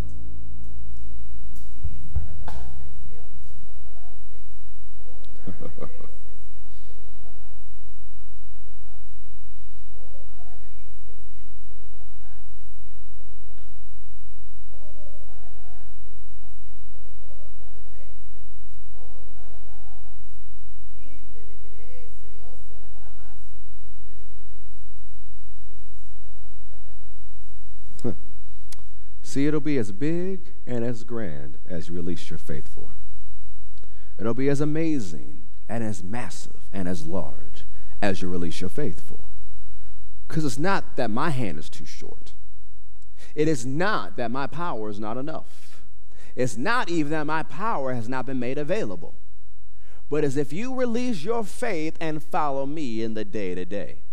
[29.35, 32.95] See, it'll be as big and as grand as you release your faith for.
[34.17, 37.67] It'll be as amazing and as massive and as large
[38.01, 39.19] as you release your faith for.
[40.29, 42.35] Because it's not that my hand is too short.
[43.35, 45.83] It is not that my power is not enough.
[46.37, 49.17] It's not even that my power has not been made available.
[50.09, 54.04] but as if you release your faith and follow me in the day to day.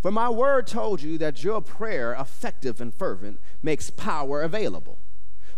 [0.00, 4.98] For my word told you that your prayer, effective and fervent, makes power available.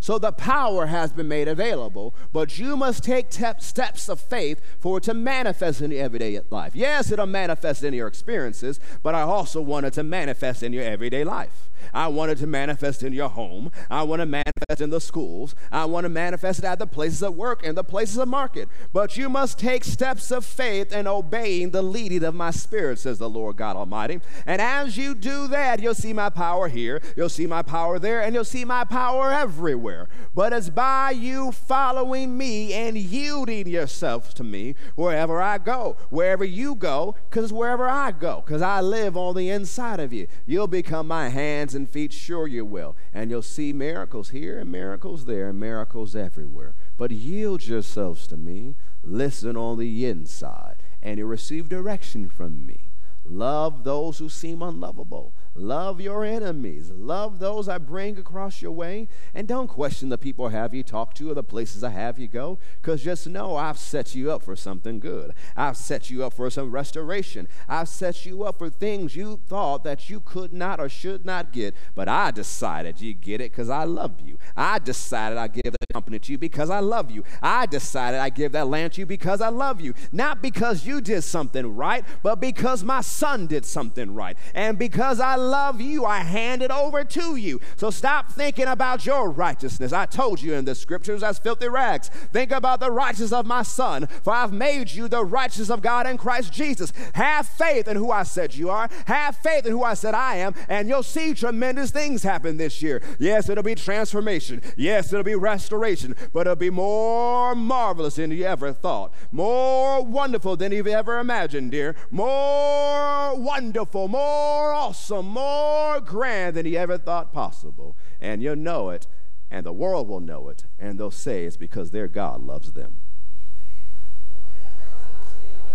[0.01, 4.61] So the power has been made available, but you must take te- steps of faith
[4.78, 6.74] for it to manifest in your everyday life.
[6.74, 10.84] Yes, it'll manifest in your experiences, but I also want it to manifest in your
[10.84, 11.68] everyday life.
[11.92, 13.70] I want it to manifest in your home.
[13.90, 15.55] I want to manifest in the schools.
[15.70, 18.68] I want to manifest it at the places of work and the places of market.
[18.92, 23.18] But you must take steps of faith and obeying the leading of my spirit, says
[23.18, 24.20] the Lord God Almighty.
[24.46, 28.22] And as you do that, you'll see my power here, you'll see my power there,
[28.22, 29.88] and you'll see my power everywhere.
[30.34, 36.45] But it's by you following me and yielding yourself to me wherever I go, wherever
[36.45, 40.26] you go, because wherever I go, because I live on the inside of you.
[40.47, 42.97] You'll become my hands and feet, sure you will.
[43.12, 46.74] And you'll see miracles here and miracles there and miracles everywhere.
[46.97, 52.89] But yield yourselves to me, listen on the inside, and you'll receive direction from me.
[53.24, 55.32] Love those who seem unlovable.
[55.59, 56.91] Love your enemies.
[56.91, 59.09] Love those I bring across your way.
[59.35, 62.19] And don't question the people I have you talk to or the places I have
[62.19, 65.35] you go, because just know I've set you up for something good.
[65.57, 67.49] I've set you up for some restoration.
[67.69, 71.53] I've set you up for things you thought that you could not or should not
[71.53, 74.39] get, but I decided you get it because I love you.
[74.57, 77.25] I decided I give that company to you because I love you.
[77.43, 79.95] I decided I give that land to you because I love you.
[80.13, 84.37] Not because you did something right, but because my son did something right.
[84.55, 87.61] And because I love you, I hand it over to you.
[87.76, 89.92] So stop thinking about your righteousness.
[89.92, 92.09] I told you in the scriptures as filthy rags.
[92.32, 96.07] Think about the righteousness of my son, for I've made you the righteousness of God
[96.07, 96.92] in Christ Jesus.
[97.14, 98.88] Have faith in who I said you are.
[99.07, 102.82] Have faith in who I said I am, and you'll see tremendous things happen this
[102.82, 103.03] year.
[103.18, 104.62] Yes, it'll be transformation.
[104.76, 110.57] Yes, it'll be restoration, but it'll be more marvelous than you ever thought, more wonderful
[110.57, 117.32] than you've ever imagined, dear, more wonderful, more awesome, more grand than you ever thought
[117.32, 117.97] possible.
[118.20, 119.07] And you'll know it,
[119.51, 122.99] and the world will know it, and they'll say it's because their God loves them.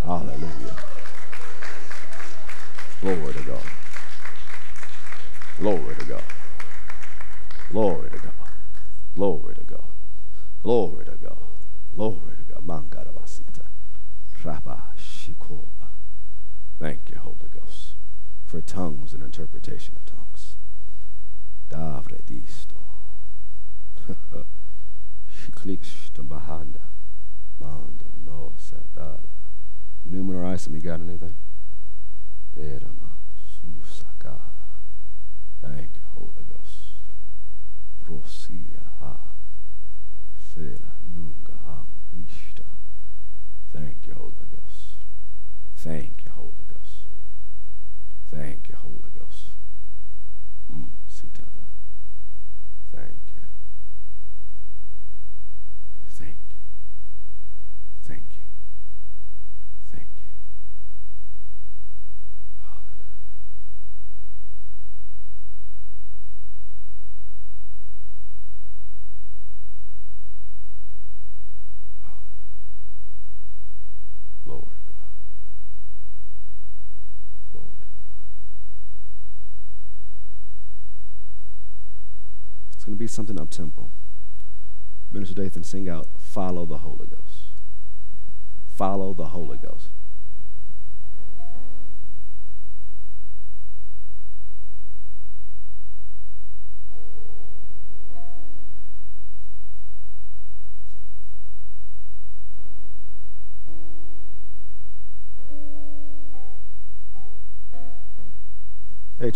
[0.04, 0.76] Hallelujah.
[3.00, 3.62] Glory to God.
[5.58, 6.22] Glory to God.
[7.70, 8.32] Glory to God.
[9.14, 11.38] Glory to God.
[11.94, 12.66] Glory to God.
[12.66, 13.66] Mangarabasita.
[14.42, 15.88] Raba shikoa.
[16.78, 17.94] Thank you, Holy Ghost,
[18.44, 20.56] for tongues and interpretation of tongues.
[21.68, 22.76] Davre disto.
[26.22, 26.82] Bahanda.
[27.58, 29.34] Mando no sedala.
[30.08, 31.34] Numenor Isom, you got anything?
[32.56, 33.03] Erama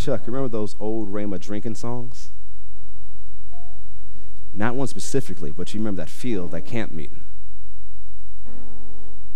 [0.09, 2.31] Chuck, remember those old Rhema drinking songs?
[4.55, 7.25] Not one specifically, but you remember that field, that camp meeting,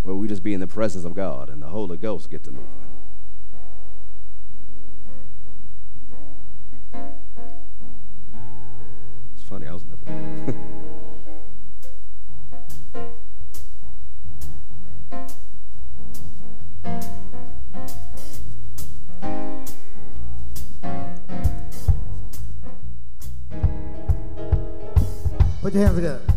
[0.01, 2.51] where we just be in the presence of God and the Holy Ghost get to
[2.51, 2.67] moving.
[25.63, 26.32] Put your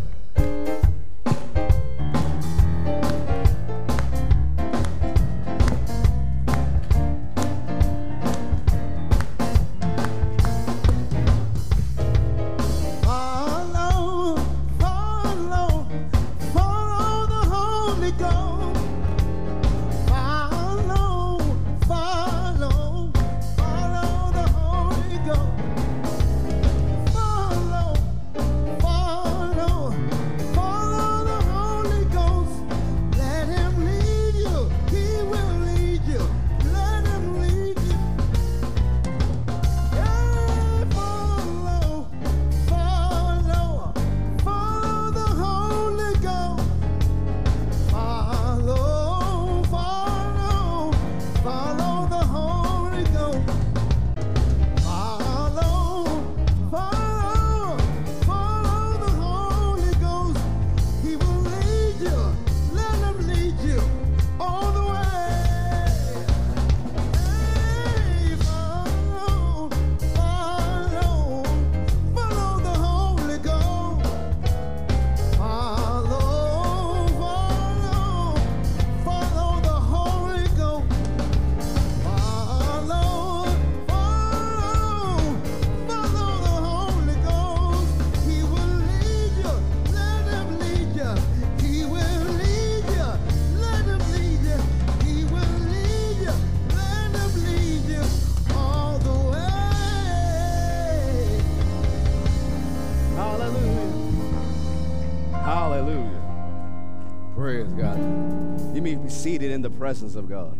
[109.87, 110.57] presence of God.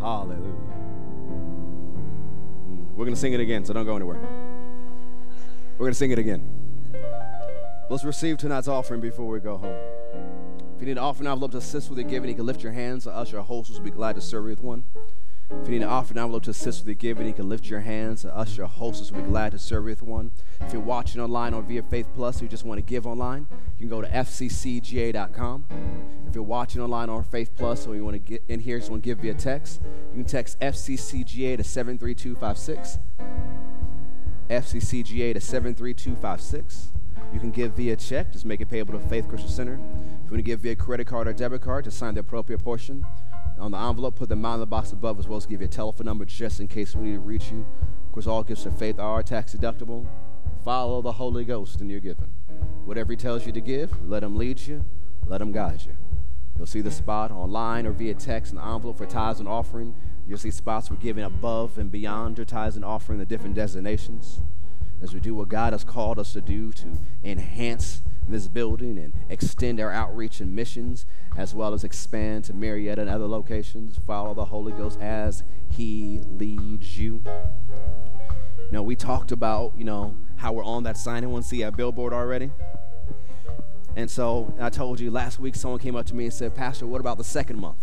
[0.00, 0.38] Hallelujah.
[1.28, 4.18] Mm, We're going to sing it again, so don't go anywhere.
[5.76, 6.42] We're going to sing it again.
[7.90, 9.76] Let's receive tonight's offering before we go home.
[10.74, 12.72] If you need an offering envelope to assist with your giving, you can lift your
[12.72, 13.04] hands.
[13.04, 14.84] The usher or hostess will be glad to serve you with one.
[15.50, 17.80] If you need an offering envelope to assist with your giving, you can lift your
[17.80, 18.22] hands.
[18.22, 20.30] The usher or hostess will be glad to serve you with one.
[20.60, 23.46] If you're watching online or via Faith Plus, or you just want to give online,
[23.78, 25.64] you can go to fccga.com.
[26.26, 28.90] If you're watching online on Faith Plus or you want to get in here, just
[28.90, 29.80] want to give via text,
[30.12, 32.98] you can text FCCGA to 73256.
[34.50, 36.92] FCCGA to 73256.
[37.32, 39.74] You can give via check, just make it payable to Faith Christian Center.
[39.74, 42.62] If you want to give via credit card or debit card, just sign the appropriate
[42.62, 43.04] portion.
[43.58, 45.68] On the envelope, put the amount in the box above, as well as give your
[45.68, 47.66] telephone number just in case we need to reach you.
[48.06, 50.06] Of course, all gifts of faith are tax deductible.
[50.64, 52.32] Follow the Holy Ghost in your giving.
[52.84, 54.84] Whatever He tells you to give, let Him lead you,
[55.26, 55.96] let Him guide you.
[56.56, 59.94] You'll see the spot online or via text the envelope for tithes and offering.
[60.26, 64.40] You'll see spots for giving above and beyond your tithes and offering the different designations.
[65.02, 66.92] As we do what God has called us to do to
[67.22, 71.06] enhance this building and extend our outreach and missions,
[71.36, 76.20] as well as expand to Marietta and other locations, follow the Holy Ghost as He
[76.24, 77.22] leads you.
[77.26, 81.18] You know, we talked about, you know, how we're on that sign.
[81.18, 82.50] Anyone see that billboard already?
[83.96, 86.86] And so I told you last week someone came up to me and said, Pastor,
[86.86, 87.76] what about the second month?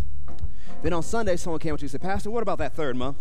[0.81, 2.95] Then on Sunday, someone came up to me and said, Pastor, what about that third
[2.95, 3.17] month?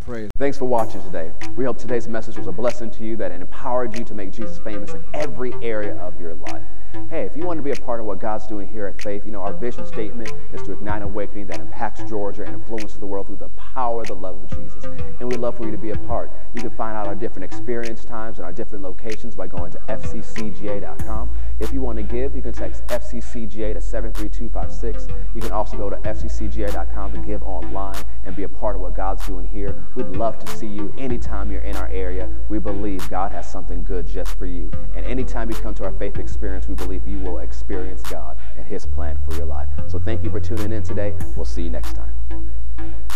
[0.00, 0.30] Praise.
[0.38, 1.30] Thanks for watching today.
[1.56, 4.30] We hope today's message was a blessing to you that it empowered you to make
[4.32, 6.62] Jesus famous in every area of your life.
[7.10, 9.24] Hey, if you want to be a part of what God's doing here at Faith,
[9.24, 13.06] you know, our vision statement is to ignite awakening that impacts Georgia and influences the
[13.06, 14.84] world through the power of the love of Jesus.
[14.84, 16.32] And we'd love for you to be a part.
[16.54, 19.78] You can find out our different experience times and our different locations by going to
[19.88, 21.30] fccga.com.
[21.60, 25.06] If you want to give, you can text FCCGA to 73256.
[25.34, 28.94] You can also go to fccga.com to give online and be a part of what
[28.94, 29.84] God's doing here.
[29.94, 32.30] We'd love to see you anytime you're in our area.
[32.48, 34.70] We believe God has something good just for you.
[34.94, 38.66] And anytime you come to our faith experience, we believe you will experience God and
[38.66, 39.68] His plan for your life.
[39.86, 41.14] So thank you for tuning in today.
[41.36, 43.00] We'll see you next time.